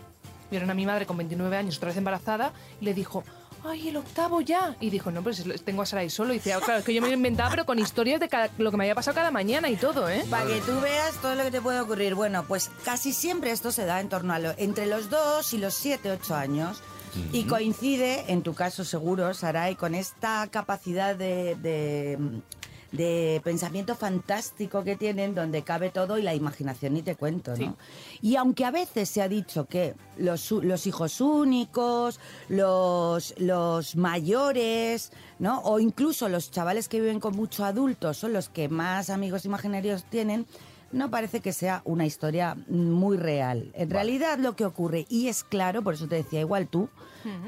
Vieron 0.51 0.71
a 0.71 0.75
mi 0.75 0.87
madre 0.87 1.07
con 1.07 1.17
29 1.17 1.57
años, 1.57 1.77
otra 1.79 1.89
vez 1.89 1.97
embarazada, 1.97 2.53
y 2.81 2.85
le 2.85 2.95
dijo, 2.95 3.25
¡ay, 3.65 3.89
el 3.89 3.97
octavo 3.97 4.41
ya! 4.41 4.77
Y 4.81 4.91
dijo, 4.91 5.11
no, 5.11 5.23
pues 5.23 5.43
tengo 5.65 5.83
a 5.83 5.87
Sarai 5.87 6.09
solo. 6.09 6.33
Y 6.33 6.37
dice, 6.37 6.53
"Ah, 6.53 6.61
claro, 6.65 6.79
es 6.81 6.85
que 6.85 6.95
yo 6.95 7.03
me 7.03 7.09
lo 7.09 7.15
inventaba, 7.15 7.51
pero 7.51 7.67
con 7.67 7.79
historias 7.81 8.21
de 8.21 8.29
cada- 8.29 8.51
lo 8.59 8.71
que 8.71 8.77
me 8.77 8.85
había 8.85 8.95
pasado 8.95 9.15
cada 9.17 9.31
mañana 9.33 9.69
y 9.71 9.77
todo, 9.77 10.09
¿eh? 10.09 10.25
Para 10.31 10.47
que 10.47 10.61
tú 10.61 10.79
veas 10.81 11.15
todo 11.21 11.35
lo 11.35 11.43
que 11.43 11.51
te 11.51 11.61
puede 11.61 11.81
ocurrir. 11.81 12.15
Bueno, 12.15 12.45
pues 12.47 12.71
casi 12.85 13.13
siempre 13.13 13.51
esto 13.51 13.73
se 13.73 13.87
da 13.87 14.01
en 14.01 14.09
torno 14.09 14.35
a 14.35 14.39
lo, 14.39 14.53
entre 14.57 14.87
los 14.87 15.11
dos 15.11 15.53
y 15.53 15.59
los 15.59 15.75
siete, 15.75 16.11
ocho 16.13 16.35
años. 16.37 16.81
Y 17.33 17.45
coincide, 17.45 18.27
en 18.31 18.43
tu 18.43 18.53
caso 18.55 18.85
seguro, 18.85 19.33
Saray, 19.33 19.75
con 19.75 19.95
esta 19.95 20.47
capacidad 20.51 21.17
de, 21.17 21.55
de, 21.57 22.19
de 22.93 23.41
pensamiento 23.45 23.95
fantástico 23.95 24.85
que 24.85 24.97
tienen, 24.97 25.35
donde 25.35 25.63
cabe 25.63 25.91
todo 25.91 26.19
y 26.19 26.23
la 26.23 26.35
imaginación 26.35 26.95
ni 26.95 27.03
te 27.03 27.17
cuento, 27.17 27.53
¿no? 27.53 27.57
Sí. 27.57 27.71
Y 28.23 28.37
aunque 28.37 28.65
a 28.65 28.71
veces 28.71 29.09
se 29.09 29.23
ha 29.23 29.29
dicho 29.29 29.67
que 29.67 29.95
los, 30.17 30.51
los 30.51 30.87
hijos 30.87 31.21
únicos, 31.21 32.21
los, 32.49 33.35
los 33.39 33.97
mayores, 33.97 35.13
¿no? 35.39 35.61
O 35.61 35.79
incluso 35.79 36.29
los 36.29 36.51
chavales 36.51 36.89
que 36.89 37.01
viven 37.01 37.21
con 37.21 37.37
muchos 37.37 37.61
adultos 37.61 38.17
son 38.17 38.33
los 38.33 38.49
que 38.49 38.69
más 38.69 39.11
amigos 39.11 39.45
imaginarios 39.45 40.05
tienen, 40.05 40.47
no 40.93 41.11
parece 41.11 41.41
que 41.41 41.53
sea 41.53 41.83
una 41.85 42.07
historia 42.07 42.57
muy 42.69 43.17
real. 43.17 43.71
En 43.75 43.91
realidad 43.91 44.39
lo 44.39 44.57
que 44.57 44.65
ocurre, 44.65 45.07
y 45.09 45.29
es 45.29 45.45
claro, 45.45 45.83
por 45.83 45.95
eso 45.95 46.07
te 46.09 46.17
decía 46.17 46.41
igual 46.41 46.69
tú, 46.69 46.89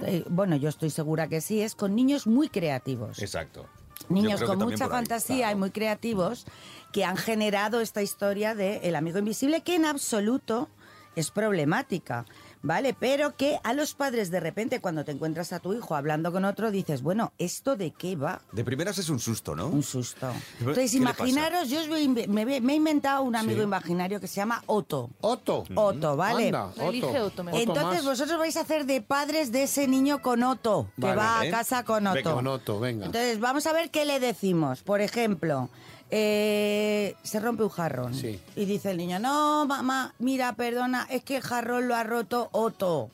eh, 0.04 0.24
bueno, 0.28 0.56
yo 0.56 0.68
estoy 0.68 0.90
segura 0.90 1.28
que 1.28 1.40
sí, 1.40 1.62
es 1.62 1.74
con 1.74 1.94
niños 1.94 2.26
muy 2.26 2.48
creativos. 2.48 3.20
Exacto. 3.20 3.66
Niños 4.08 4.42
con 4.42 4.58
mucha 4.58 4.84
ahí, 4.84 4.90
fantasía 4.90 5.50
y 5.52 5.54
muy 5.54 5.70
creativos 5.70 6.46
que 6.92 7.04
han 7.04 7.16
generado 7.16 7.80
esta 7.80 8.02
historia 8.02 8.54
de 8.54 8.78
El 8.84 8.96
amigo 8.96 9.18
invisible 9.18 9.62
que 9.62 9.74
en 9.74 9.84
absoluto 9.84 10.68
es 11.16 11.30
problemática, 11.30 12.24
¿vale? 12.62 12.94
Pero 12.98 13.36
que 13.36 13.58
a 13.64 13.72
los 13.72 13.94
padres 13.94 14.30
de 14.30 14.40
repente 14.40 14.80
cuando 14.80 15.04
te 15.04 15.12
encuentras 15.12 15.52
a 15.52 15.60
tu 15.60 15.72
hijo 15.74 15.94
hablando 15.94 16.32
con 16.32 16.44
otro 16.44 16.70
dices, 16.70 17.02
bueno, 17.02 17.32
¿esto 17.38 17.76
de 17.76 17.90
qué 17.92 18.16
va? 18.16 18.40
De 18.52 18.64
primeras 18.64 18.98
es 18.98 19.08
un 19.08 19.18
susto, 19.18 19.54
¿no? 19.54 19.68
Un 19.68 19.82
susto. 19.82 20.30
¿Qué 20.58 20.64
Entonces, 20.64 20.94
imaginaros, 20.94 21.68
yo 21.68 21.80
os 21.80 21.88
voy 21.88 22.08
me, 22.08 22.42
he 22.42 22.74
inventado 22.76 23.22
un 23.22 23.36
amigo 23.36 23.58
Sí. 23.58 23.64
imaginario 23.64 24.20
que 24.20 24.26
se 24.26 24.36
llama 24.36 24.62
Otto. 24.66 25.10
Otto. 25.20 25.64
Otto, 25.74 26.16
¿vale? 26.16 26.46
Anda, 26.46 26.72
Elige 26.80 27.20
Otto, 27.20 27.44
mejor. 27.44 27.60
Entonces 27.60 28.00
Otto 28.00 28.10
vosotros 28.10 28.38
vais 28.38 28.56
a 28.56 28.60
hacer 28.60 28.86
de 28.86 29.00
padres 29.02 29.52
de 29.52 29.64
ese 29.64 29.86
niño 29.88 30.20
con 30.22 30.42
Otto, 30.42 30.90
que 30.96 31.02
Vale. 31.02 31.16
va 31.16 31.44
¿Eh? 31.44 31.48
a 31.48 31.50
casa 31.50 31.84
con 31.84 32.06
Otto. 32.06 32.14
Venga, 32.16 32.34
con 32.34 32.46
Otto, 32.46 32.80
venga. 32.80 33.06
Entonces 33.06 33.40
vamos 33.40 33.66
a 33.66 33.72
ver 33.72 33.90
qué 33.90 34.04
le 34.04 34.20
decimos. 34.20 34.82
Por 34.82 35.00
ejemplo, 35.00 35.68
eh, 36.10 37.14
se 37.22 37.40
rompe 37.40 37.62
un 37.62 37.68
jarrón. 37.68 38.14
Sí. 38.14 38.40
Y 38.56 38.64
dice 38.64 38.90
el 38.90 38.96
niño, 38.96 39.18
no, 39.18 39.66
mamá, 39.66 40.14
mira, 40.18 40.54
perdona, 40.54 41.06
es 41.10 41.22
que 41.22 41.36
el 41.36 41.42
jarrón 41.42 41.88
lo 41.88 41.94
ha 41.94 42.04
roto 42.04 42.48
Otto. 42.52 43.10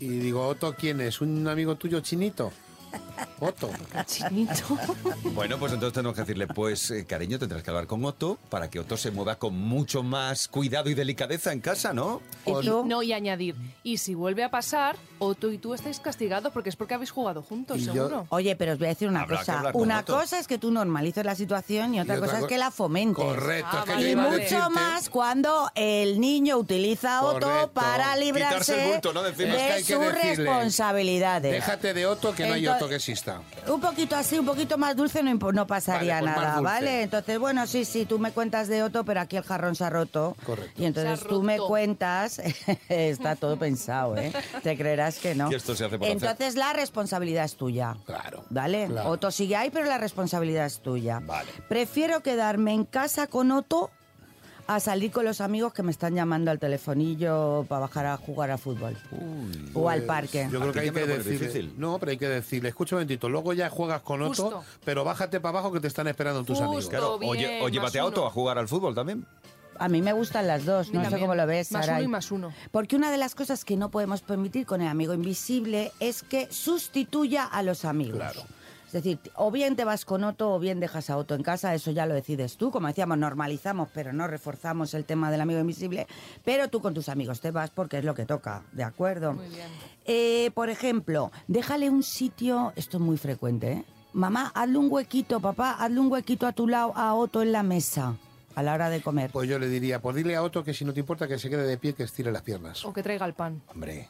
Y 0.00 0.08
digo, 0.08 0.46
Otto, 0.46 0.74
¿quién 0.74 1.00
es? 1.00 1.20
¿Un 1.20 1.46
amigo 1.48 1.76
tuyo 1.76 2.00
chinito? 2.00 2.52
Otto. 3.40 3.70
Chinito. 4.06 4.78
Bueno, 5.34 5.58
pues 5.58 5.72
entonces 5.72 5.92
tenemos 5.94 6.14
que 6.14 6.22
decirle, 6.22 6.46
pues 6.46 6.90
eh, 6.90 7.04
cariño, 7.06 7.38
tendrás 7.38 7.62
que 7.62 7.70
hablar 7.70 7.86
con 7.86 8.04
Otto 8.04 8.38
para 8.48 8.70
que 8.70 8.78
Otto 8.80 8.96
se 8.96 9.10
mueva 9.10 9.36
con 9.36 9.54
mucho 9.54 10.02
más 10.02 10.48
cuidado 10.48 10.88
y 10.90 10.94
delicadeza 10.94 11.52
en 11.52 11.60
casa, 11.60 11.92
¿no? 11.92 12.20
Y, 12.46 12.52
no, 12.66 13.02
y 13.02 13.12
añadir, 13.12 13.54
y 13.82 13.98
si 13.98 14.14
vuelve 14.14 14.44
a 14.44 14.50
pasar, 14.50 14.96
Otto 15.18 15.50
y 15.50 15.58
tú 15.58 15.74
estáis 15.74 16.00
castigados 16.00 16.52
porque 16.52 16.68
es 16.70 16.76
porque 16.76 16.94
habéis 16.94 17.10
jugado 17.10 17.42
juntos, 17.42 17.80
seguro. 17.82 18.26
Oye, 18.30 18.56
pero 18.56 18.72
os 18.72 18.78
voy 18.78 18.86
a 18.86 18.90
decir 18.90 19.08
una 19.08 19.22
Habrá 19.22 19.36
que 19.36 19.40
cosa. 19.42 19.58
hablar 19.58 19.72
con 19.72 19.82
Una 19.82 20.00
Otto. 20.00 20.14
cosa 20.16 20.38
es 20.38 20.46
que 20.46 20.58
tú 20.58 20.70
normalices 20.70 21.24
la 21.24 21.34
situación 21.34 21.94
y 21.94 22.00
otra, 22.00 22.14
Y 22.14 22.18
otra 22.18 22.26
cosa 22.28 22.38
co- 22.40 22.46
es 22.46 22.48
que 22.50 22.58
la 22.58 22.70
fomentes. 22.70 23.24
Correcto, 23.24 23.68
Ah, 23.72 23.78
es 23.80 23.84
que 23.84 23.92
vale, 23.92 24.08
Y 24.08 24.12
iba 24.12 24.22
a 24.22 24.26
vale. 24.28 24.42
mucho 24.42 24.70
más 24.70 25.08
cuando 25.10 25.70
el 25.74 26.20
niño 26.20 26.56
utiliza 26.56 27.18
a 27.18 27.22
Otto 27.24 27.40
Correcto. 27.46 27.70
para 27.72 27.94
Quitarse 28.14 28.24
librarse 28.24 28.84
el 28.86 28.92
bulto, 28.92 29.12
¿no? 29.12 29.22
De 29.22 29.30
encima. 29.30 29.54
de 29.54 29.56
Es 29.56 29.62
que 29.66 29.72
hay 29.72 29.84
que 29.84 29.94
sus 29.94 30.14
decirle, 30.14 30.44
responsabilidades. 30.44 31.52
Déjate 31.52 31.94
de 31.94 32.06
Otto, 32.06 32.34
que 32.34 32.46
no 32.46 32.54
hay 32.54 32.66
Otto 32.66 32.83
que 32.88 32.96
exista. 32.96 33.40
Un 33.68 33.80
poquito 33.80 34.16
así, 34.16 34.38
un 34.38 34.46
poquito 34.46 34.78
más 34.78 34.96
dulce 34.96 35.22
no, 35.22 35.34
no 35.34 35.66
pasaría 35.66 36.16
Vale, 36.16 36.26
pues 36.26 36.36
más 36.36 36.46
nada. 36.46 36.60
¿vale? 36.60 37.02
Entonces, 37.02 37.38
bueno, 37.38 37.66
sí, 37.66 37.84
sí, 37.84 38.06
tú 38.06 38.18
me 38.18 38.32
cuentas 38.32 38.68
de 38.68 38.82
Otto, 38.82 39.04
pero 39.04 39.20
aquí 39.20 39.36
el 39.36 39.44
jarrón 39.44 39.74
se 39.74 39.84
ha 39.84 39.90
roto. 39.90 40.36
Correcto. 40.44 40.82
Y 40.82 40.86
entonces 40.86 41.26
tú 41.26 41.42
me 41.42 41.58
cuentas, 41.58 42.40
está 42.88 43.36
todo 43.36 43.58
pensado, 43.58 44.16
¿eh? 44.16 44.32
Te 44.62 44.76
creerás 44.76 45.18
que 45.18 45.34
no. 45.34 45.48
Que 45.48 45.56
esto 45.56 45.74
se 45.74 45.84
hace 45.84 45.98
por 45.98 46.06
hacer. 46.06 46.16
entonces 46.16 46.56
la 46.56 46.72
responsabilidad 46.72 47.44
es 47.44 47.56
tuya. 47.56 47.96
Claro. 48.06 48.44
¿Vale? 48.50 48.86
claro. 48.86 49.10
Otto 49.10 49.30
sigue 49.30 49.56
ahí, 49.56 49.70
pero 49.70 49.86
la 49.86 49.98
responsabilidad 49.98 50.66
es 50.66 50.80
tuya. 50.80 51.20
Vale. 51.20 51.50
Prefiero 51.68 52.22
quedarme 52.22 52.72
en 52.72 52.84
casa 52.84 53.26
con 53.26 53.50
Otto 53.50 53.90
a 54.66 54.80
salir 54.80 55.10
con 55.10 55.24
los 55.24 55.40
amigos 55.40 55.72
que 55.74 55.82
me 55.82 55.90
están 55.90 56.14
llamando 56.14 56.50
al 56.50 56.58
telefonillo 56.58 57.66
para 57.68 57.80
bajar 57.80 58.06
a 58.06 58.16
jugar 58.16 58.50
a 58.50 58.58
fútbol. 58.58 58.96
o 59.74 59.88
al 59.90 59.98
Pues, 60.00 60.06
parque. 60.08 60.48
Yo 60.50 60.60
creo 60.60 60.72
que 60.72 60.80
hay 60.80 60.90
que 60.90 61.06
difícil. 61.18 61.74
No, 61.76 61.98
pero 61.98 62.10
hay 62.12 62.18
que 62.18 62.28
decirle, 62.28 62.70
escucha 62.70 62.96
un 62.96 63.00
momentito, 63.00 63.28
luego 63.28 63.52
ya 63.52 63.68
juegas 63.70 64.00
con 64.02 64.26
Justo. 64.26 64.64
pero 64.84 65.04
bájate 65.04 65.40
para 65.40 65.58
abajo 65.58 65.72
que 65.72 65.80
te 65.80 65.88
están 65.88 66.08
esperando 66.08 66.40
tus 66.44 66.58
Justo. 66.58 66.64
amigos. 66.64 66.88
Claro, 66.88 67.14
o, 67.14 67.18
bien, 67.18 67.34
lle- 67.34 67.62
o 67.62 67.68
llévate 67.68 67.98
a 67.98 68.06
uno. 68.06 68.26
a 68.26 68.30
jugar 68.30 68.58
al 68.58 68.68
fútbol 68.68 68.94
también. 68.94 69.26
A 69.76 69.88
mí 69.88 70.00
me 70.02 70.12
gustan 70.12 70.46
las 70.46 70.64
dos, 70.64 70.92
no 70.92 71.10
sé 71.10 71.18
cómo 71.18 71.34
lo 71.34 71.46
ves, 71.48 71.72
Más 71.72 71.86
Saray. 71.86 72.02
uno 72.02 72.08
y 72.08 72.12
más 72.12 72.30
uno. 72.30 72.54
Porque 72.70 72.94
una 72.94 73.10
de 73.10 73.18
las 73.18 73.34
cosas 73.34 73.64
que 73.64 73.76
no 73.76 73.90
podemos 73.90 74.22
permitir 74.22 74.66
con 74.66 74.80
el 74.80 74.86
amigo 74.88 75.14
invisible 75.14 75.90
es 75.98 76.22
que 76.22 76.46
sustituya 76.52 77.44
a 77.44 77.62
los 77.64 77.84
amigos. 77.84 78.16
Claro. 78.18 78.42
Es 78.94 79.02
decir, 79.02 79.18
o 79.34 79.50
bien 79.50 79.74
te 79.74 79.84
vas 79.84 80.04
con 80.04 80.22
Otto 80.22 80.54
o 80.54 80.60
bien 80.60 80.78
dejas 80.78 81.10
a 81.10 81.16
Otto 81.16 81.34
en 81.34 81.42
casa, 81.42 81.74
eso 81.74 81.90
ya 81.90 82.06
lo 82.06 82.14
decides 82.14 82.56
tú. 82.56 82.70
Como 82.70 82.86
decíamos, 82.86 83.18
normalizamos, 83.18 83.88
pero 83.92 84.12
no 84.12 84.28
reforzamos 84.28 84.94
el 84.94 85.04
tema 85.04 85.32
del 85.32 85.40
amigo 85.40 85.58
invisible. 85.58 86.06
Pero 86.44 86.68
tú 86.68 86.80
con 86.80 86.94
tus 86.94 87.08
amigos 87.08 87.40
te 87.40 87.50
vas 87.50 87.70
porque 87.70 87.98
es 87.98 88.04
lo 88.04 88.14
que 88.14 88.24
toca, 88.24 88.62
¿de 88.70 88.84
acuerdo? 88.84 89.32
Muy 89.32 89.48
bien. 89.48 89.66
Eh, 90.04 90.52
por 90.54 90.70
ejemplo, 90.70 91.32
déjale 91.48 91.90
un 91.90 92.04
sitio, 92.04 92.72
esto 92.76 92.98
es 92.98 93.02
muy 93.02 93.16
frecuente, 93.16 93.72
¿eh? 93.72 93.84
Mamá, 94.12 94.52
hazle 94.54 94.78
un 94.78 94.86
huequito, 94.88 95.40
papá, 95.40 95.72
hazle 95.72 95.98
un 95.98 96.12
huequito 96.12 96.46
a 96.46 96.52
tu 96.52 96.68
lado 96.68 96.92
a 96.94 97.14
Otto 97.14 97.42
en 97.42 97.50
la 97.50 97.64
mesa 97.64 98.14
a 98.54 98.62
la 98.62 98.74
hora 98.74 98.90
de 98.90 99.02
comer. 99.02 99.32
Pues 99.32 99.48
yo 99.48 99.58
le 99.58 99.68
diría, 99.68 100.00
pues 100.00 100.14
dile 100.14 100.36
a 100.36 100.42
Otto 100.44 100.62
que 100.62 100.72
si 100.72 100.84
no 100.84 100.92
te 100.92 101.00
importa 101.00 101.26
que 101.26 101.36
se 101.36 101.50
quede 101.50 101.66
de 101.66 101.78
pie, 101.78 101.94
que 101.94 102.04
estire 102.04 102.30
las 102.30 102.42
piernas. 102.42 102.84
O 102.84 102.92
que 102.92 103.02
traiga 103.02 103.26
el 103.26 103.34
pan. 103.34 103.60
Hombre, 103.66 104.08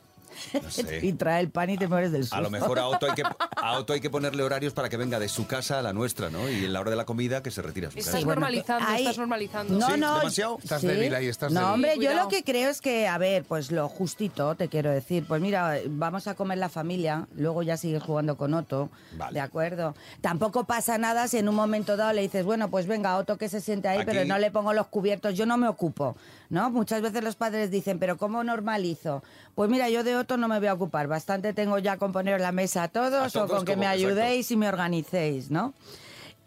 no 0.53 0.61
Y 1.03 1.13
trae 1.15 1.41
el 1.41 1.51
pan 1.51 1.71
y 1.71 1.77
te 1.79 1.89
mueres 1.89 2.13
del 2.13 2.23
susto. 2.23 2.37
A 2.37 2.41
lo 2.41 2.51
mejor 2.51 2.79
a 2.79 2.87
Otto, 2.89 3.07
hay 3.07 3.13
que, 3.15 3.23
a 3.57 3.79
Otto 3.79 3.93
hay 3.93 4.01
que 4.01 4.11
ponerle 4.11 4.43
horarios 4.43 4.73
para 4.73 4.89
que 4.89 4.97
venga 4.97 5.19
de 5.19 5.29
su 5.29 5.47
casa 5.47 5.79
a 5.79 5.83
la 5.83 5.93
nuestra, 5.93 6.31
¿no? 6.31 6.49
Y 6.49 6.65
en 6.65 6.73
la 6.73 6.81
hora 6.81 6.91
de 6.91 6.97
la 6.97 7.05
comida 7.05 7.43
que 7.43 7.51
se 7.51 7.63
retire 7.63 7.87
a 7.89 7.91
su 7.91 7.99
Estás 7.99 8.15
casa. 8.15 8.27
normalizando, 8.27 8.89
ahí- 8.89 9.03
estás 9.03 9.19
normalizando. 9.19 9.75
No, 9.79 9.87
¿Sí? 9.95 10.01
no. 10.01 10.19
¿Demasiado? 10.19 10.59
Estás 10.63 10.83
débil 10.83 11.15
ahí, 11.15 11.27
estás 11.29 11.53
No, 11.53 11.61
débil. 11.61 11.75
hombre, 11.75 11.91
yo 11.93 11.97
cuidado. 11.97 12.23
lo 12.25 12.29
que 12.29 12.43
creo 12.45 12.71
es 12.71 12.81
que, 12.81 13.07
a 13.09 13.19
ver, 13.19 13.45
pues 13.45 13.71
lo 13.71 13.89
justito, 13.89 14.55
te 14.55 14.69
quiero 14.69 14.91
decir. 14.91 15.25
Pues 15.27 15.41
mira, 15.41 15.79
vamos 15.89 16.27
a 16.27 16.35
comer 16.35 16.59
la 16.59 16.69
familia, 16.69 17.27
luego 17.37 17.63
ya 17.63 17.77
sigues 17.77 18.03
jugando 18.03 18.37
con 18.37 18.55
Otto, 18.55 18.91
Vale. 19.17 19.35
¿de 19.35 19.41
acuerdo? 19.41 19.95
Tampoco 20.21 20.65
pasa 20.65 20.99
nada 20.99 21.29
si 21.29 21.39
en 21.39 21.49
un 21.49 21.55
momento 21.55 21.97
dado 21.97 22.13
le 22.13 22.23
dices, 22.23 22.45
bueno, 22.45 22.71
pues 22.71 22.87
venga, 22.87 23.17
Otto 23.17 23.37
que 23.39 23.49
se 23.49 23.61
siente 23.61 23.89
ahí, 23.89 23.99
Aquí- 23.99 24.07
pero 24.07 24.25
no 24.25 24.39
le 24.39 24.51
pongo 24.51 24.73
los 24.73 24.87
cubiertos, 24.89 25.35
yo 25.35 25.47
no 25.47 25.57
me 25.57 25.69
ocupo, 25.69 26.17
¿no? 26.55 26.71
Muchas 26.71 27.03
veces 27.03 27.23
los 27.23 27.35
padres 27.37 27.71
dicen, 27.71 27.99
pero 27.99 28.17
¿cómo 28.17 28.43
normalizo? 28.45 29.23
Pues 29.55 29.69
mira, 29.69 29.91
yo 29.91 30.03
de 30.05 30.17
Otto 30.17 30.37
no 30.39 30.49
me 30.49 30.59
voy 30.59 30.69
a 30.69 30.75
ocupar, 30.75 31.09
bastante 31.09 31.53
tengo 31.53 31.79
ya 31.79 31.99
con 31.99 32.13
poner 32.13 32.41
la 32.41 32.53
mesa 32.53 32.85
a 32.85 32.89
todos, 32.89 33.37
A 33.37 33.45
o 33.45 33.49
con 33.49 33.65
que 33.67 33.77
me 33.77 33.85
exacto. 33.87 34.07
ayudéis 34.07 34.51
y 34.53 34.57
me 34.57 34.69
organicéis, 34.69 35.51
¿no? 35.51 35.75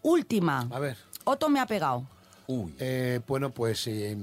Última, 0.02 0.66
A 0.72 0.78
ver. 0.80 0.96
Otto 1.24 1.48
me 1.50 1.60
ha 1.60 1.66
pegado. 1.66 2.04
Uy, 2.50 2.74
Eh, 2.78 3.20
bueno, 3.28 3.50
pues 3.50 3.86
eh, 3.88 4.16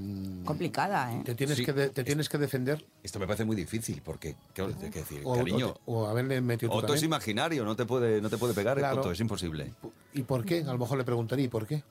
Complicada, 0.44 1.14
¿eh? 1.14 1.22
te 1.24 1.36
tienes, 1.36 1.56
Sí. 1.58 1.64
que, 1.64 1.72
de- 1.72 1.90
te 1.90 2.02
tienes 2.02 2.28
que 2.28 2.38
defender 2.38 2.84
esto 3.04 3.20
me 3.20 3.26
parece 3.28 3.44
muy 3.44 3.54
difícil 3.54 4.02
porque, 4.04 4.34
¿qué 4.52 4.66
que 4.90 4.98
decir? 4.98 5.20
o, 5.24 5.36
Cariño, 5.36 5.68
o 5.68 5.72
te- 5.74 5.80
o 5.86 6.06
haberle 6.08 6.40
metido 6.40 6.72
Otto 6.72 6.94
es 6.94 7.04
imaginario, 7.04 7.64
no 7.64 7.76
te 7.76 7.86
puede, 7.86 8.20
no 8.20 8.28
te 8.28 8.36
puede 8.36 8.52
pegar, 8.52 8.78
Claro. 8.78 8.98
Otto, 9.00 9.12
es 9.12 9.20
imposible. 9.20 9.72
¿Y 10.12 10.22
por 10.22 10.44
qué? 10.44 10.62
A 10.62 10.72
lo 10.72 10.78
mejor 10.78 10.98
le 10.98 11.04
preguntaría, 11.04 11.44
¿y 11.44 11.48
por 11.48 11.68
qué? 11.68 11.84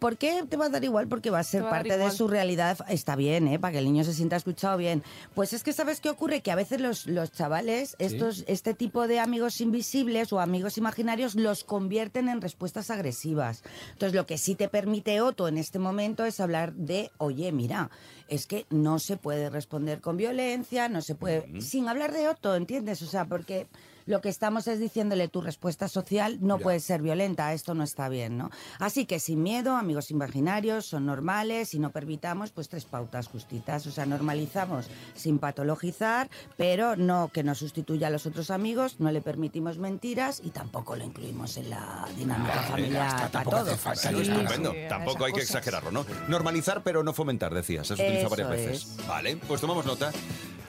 ¿Por 0.00 0.16
qué 0.16 0.44
te 0.48 0.56
va 0.56 0.66
a 0.66 0.68
dar 0.68 0.82
igual? 0.82 1.06
Porque 1.06 1.30
va 1.30 1.38
a 1.38 1.44
ser 1.44 1.62
va 1.62 1.68
a 1.68 1.70
parte 1.70 1.96
de 1.96 2.10
su 2.10 2.26
realidad. 2.26 2.78
Está 2.88 3.14
bien, 3.14 3.46
¿eh? 3.46 3.58
Para 3.60 3.72
que 3.72 3.78
el 3.78 3.84
niño 3.84 4.02
se 4.02 4.12
sienta 4.12 4.34
escuchado 4.34 4.76
bien. 4.76 5.04
Pues 5.34 5.52
es 5.52 5.62
que, 5.62 5.72
¿sabes 5.72 6.00
qué 6.00 6.10
ocurre? 6.10 6.40
Que 6.40 6.50
a 6.50 6.56
veces 6.56 6.80
los, 6.80 7.06
los 7.06 7.30
chavales, 7.30 7.94
estos, 8.00 8.44
este 8.48 8.74
tipo 8.74 9.06
de 9.06 9.20
amigos 9.20 9.60
invisibles 9.60 10.32
o 10.32 10.40
amigos 10.40 10.76
imaginarios, 10.76 11.36
los 11.36 11.62
convierten 11.62 12.28
en 12.28 12.40
respuestas 12.40 12.90
agresivas. 12.90 13.62
Entonces, 13.92 14.16
lo 14.16 14.26
que 14.26 14.38
sí 14.38 14.56
te 14.56 14.68
permite 14.68 15.20
Otto 15.20 15.46
en 15.46 15.58
este 15.58 15.78
momento 15.78 16.24
es 16.24 16.40
hablar 16.40 16.72
de, 16.74 17.12
oye, 17.18 17.52
mira, 17.52 17.90
es 18.28 18.46
que 18.46 18.66
no 18.70 18.98
se 18.98 19.16
puede 19.16 19.50
responder 19.50 20.00
con 20.00 20.16
violencia, 20.16 20.88
no 20.88 21.00
se 21.00 21.14
puede... 21.14 21.60
Sin 21.60 21.88
hablar 21.88 22.12
de 22.12 22.28
Otto, 22.28 22.56
¿entiendes? 22.56 23.02
O 23.02 23.06
sea, 23.06 23.24
porque... 23.26 23.68
Lo 24.06 24.20
que 24.20 24.28
estamos 24.28 24.66
es 24.68 24.78
diciéndole 24.78 25.28
tu 25.28 25.40
respuesta 25.40 25.88
social 25.88 26.38
no 26.40 26.58
puede 26.58 26.80
ser 26.80 27.00
violenta, 27.02 27.52
esto 27.52 27.74
no 27.74 27.82
está 27.84 28.08
bien, 28.08 28.36
¿no? 28.36 28.50
Así 28.78 29.06
que 29.06 29.18
sin 29.18 29.42
miedo, 29.42 29.76
amigos 29.76 30.10
imaginarios, 30.10 30.86
son 30.86 31.06
normales 31.06 31.74
y 31.74 31.78
no 31.78 31.90
permitamos 31.90 32.50
pues 32.50 32.68
tres 32.68 32.84
pautas 32.84 33.28
justitas, 33.28 33.86
o 33.86 33.90
sea, 33.90 34.04
normalizamos 34.06 34.86
sin 35.14 35.38
patologizar, 35.38 36.28
pero 36.56 36.96
no 36.96 37.30
que 37.32 37.42
no 37.42 37.54
sustituya 37.54 38.08
a 38.08 38.10
los 38.10 38.26
otros 38.26 38.50
amigos, 38.50 38.96
no 39.00 39.10
le 39.10 39.20
permitimos 39.22 39.78
mentiras 39.78 40.40
y 40.44 40.50
tampoco 40.50 40.96
lo 40.96 41.04
incluimos 41.04 41.56
en 41.56 41.70
la 41.70 42.06
dinámica 42.16 42.62
familiar 42.62 43.30
para 43.32 43.44
todo. 43.44 43.70
Exacto, 43.70 44.08
Sí, 44.14 44.22
estupendo. 44.30 44.72
sí, 44.72 44.78
Tampoco 44.88 45.24
hay 45.24 45.32
que 45.32 45.40
cosas. 45.40 45.56
exagerarlo, 45.56 45.90
¿no? 45.90 46.04
Normalizar, 46.28 46.82
pero 46.82 47.02
no 47.02 47.12
fomentar, 47.14 47.54
decías. 47.54 47.90
Has 47.90 47.98
utilizado 47.98 48.20
Eso 48.20 48.30
varias 48.30 48.50
veces. 48.50 48.82
es. 48.98 49.06
Vale, 49.06 49.36
pues 49.36 49.60
tomamos 49.60 49.86
nota. 49.86 50.12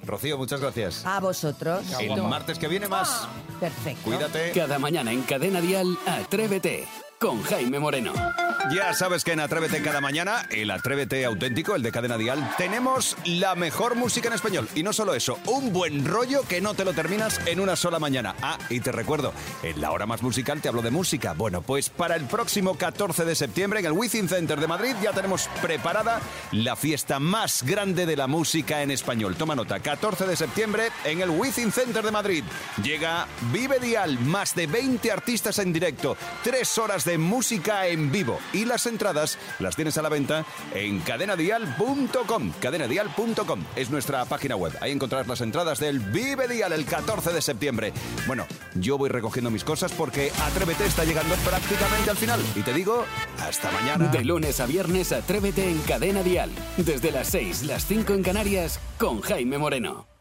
Rocío, 0.06 0.38
muchas 0.38 0.62
gracias. 0.62 1.06
A 1.06 1.20
vosotros. 1.20 1.86
El 2.00 2.22
martes 2.24 2.60
que 2.60 2.68
viene 2.68 2.88
más. 2.88 3.28
Perfecto. 3.60 4.02
Cuídate. 4.04 4.52
Cada 4.54 4.80
mañana 4.80 5.12
en 5.12 5.22
Cadena 5.24 5.62
Dial, 5.62 5.98
Atrévete 6.06 6.88
con 7.20 7.42
Jaime 7.44 7.80
Moreno. 7.80 8.14
Ya 8.72 8.94
sabes 8.96 9.24
que 9.24 9.32
en 9.32 9.40
Atrévete 9.40 9.84
cada 9.84 10.02
mañana, 10.02 10.48
el 10.50 10.72
Atrévete 10.72 11.24
auténtico, 11.24 11.76
el 11.76 11.84
de 11.84 11.92
Cadena 11.92 12.18
Dial, 12.18 12.56
tenemos 12.58 13.16
la 13.24 13.54
mejor 13.54 13.96
música 13.96 14.28
en 14.28 14.34
español. 14.34 14.68
Y 14.74 14.82
no 14.82 14.92
solo 14.92 15.14
eso, 15.14 15.38
un 15.46 15.72
buen 15.72 16.04
rollo 16.04 16.42
que 16.48 16.62
no 16.62 16.74
te 16.74 16.84
lo 16.84 16.94
terminas 16.94 17.40
en 17.46 17.60
una 17.60 17.76
sola 17.76 18.00
mañana. 18.00 18.36
Ah, 18.42 18.58
y 18.72 18.80
te 18.80 18.92
recuerdo, 18.92 19.34
en 19.62 19.80
la 19.80 19.92
hora 19.92 20.08
más 20.08 20.24
musical 20.24 20.62
te 20.62 20.68
hablo 20.68 20.82
de 20.82 20.90
música. 20.90 21.34
Bueno, 21.34 21.62
pues 21.62 21.90
para 21.90 22.16
el 22.16 22.26
próximo 22.26 22.76
14 22.76 23.24
de 23.24 23.36
septiembre 23.36 23.82
en 23.82 23.86
el 23.86 23.92
Within 23.92 24.28
Center 24.28 24.60
de 24.60 24.68
Madrid 24.68 24.96
ya 25.04 25.14
tenemos 25.14 25.48
preparada 25.62 26.20
la 26.52 26.76
fiesta 26.76 27.20
más 27.20 27.62
grande 27.62 28.08
de 28.08 28.16
la 28.16 28.26
música 28.26 28.82
en 28.82 28.90
español. 28.90 29.36
Toma 29.36 29.56
nota, 29.56 29.80
14 29.80 30.26
de 30.26 30.36
septiembre 30.36 30.90
en 31.04 31.22
el 31.22 31.30
Within 31.30 31.72
Center 31.72 32.04
de 32.04 32.12
Madrid. 32.12 32.44
Llega 32.82 33.28
Vive 33.54 33.80
Dial, 33.80 34.18
más 34.22 34.56
de 34.56 34.66
20 34.66 35.12
artistas 35.12 35.60
en 35.60 35.72
directo, 35.72 36.18
tres 36.44 36.80
de 37.06 37.18
música 37.18 37.88
en 37.88 38.12
vivo. 38.12 38.40
Y 38.54 38.66
las 38.66 38.86
entradas 38.86 39.38
las 39.60 39.76
tienes 39.76 39.98
a 39.98 40.02
la 40.02 40.10
venta 40.10 40.46
en 40.74 41.00
cadenadial.com. 41.00 42.52
Cadenadial.com 42.60 43.64
es 43.76 43.90
nuestra 43.90 44.26
página 44.26 44.56
web. 44.56 44.74
Ahí 44.82 44.92
encontrarás 44.92 45.28
las 45.28 45.42
entradas 45.42 45.80
del 45.80 46.00
Vive 46.00 46.48
Dial 46.48 46.74
el 46.74 46.86
14 46.86 47.32
de 47.32 47.42
septiembre. 47.42 47.94
Bueno, 48.28 48.46
yo 48.76 48.98
voy 48.98 49.10
recogiendo 49.10 49.52
mis 49.52 49.64
cosas 49.64 49.92
porque 49.92 50.32
Atrévete 50.42 50.86
está 50.86 51.04
llegando 51.04 51.36
prácticamente 51.36 52.10
al 52.10 52.18
final. 52.18 52.42
Y 52.56 52.62
te 52.62 52.74
digo, 52.74 53.06
hasta 53.40 53.72
mañana. 53.72 54.08
De 54.08 54.24
lunes 54.24 54.60
a 54.60 54.66
viernes, 54.66 55.12
Atrévete 55.12 55.70
en 55.70 55.80
Cadena 55.82 56.24
Dial. 56.24 56.50
Desde 56.78 57.12
las 57.12 57.28
6, 57.30 57.64
las 57.64 57.86
5 57.86 58.14
en 58.14 58.24
Canarias, 58.24 58.80
con 58.98 59.22
Jaime 59.22 59.58
Moreno. 59.58 60.15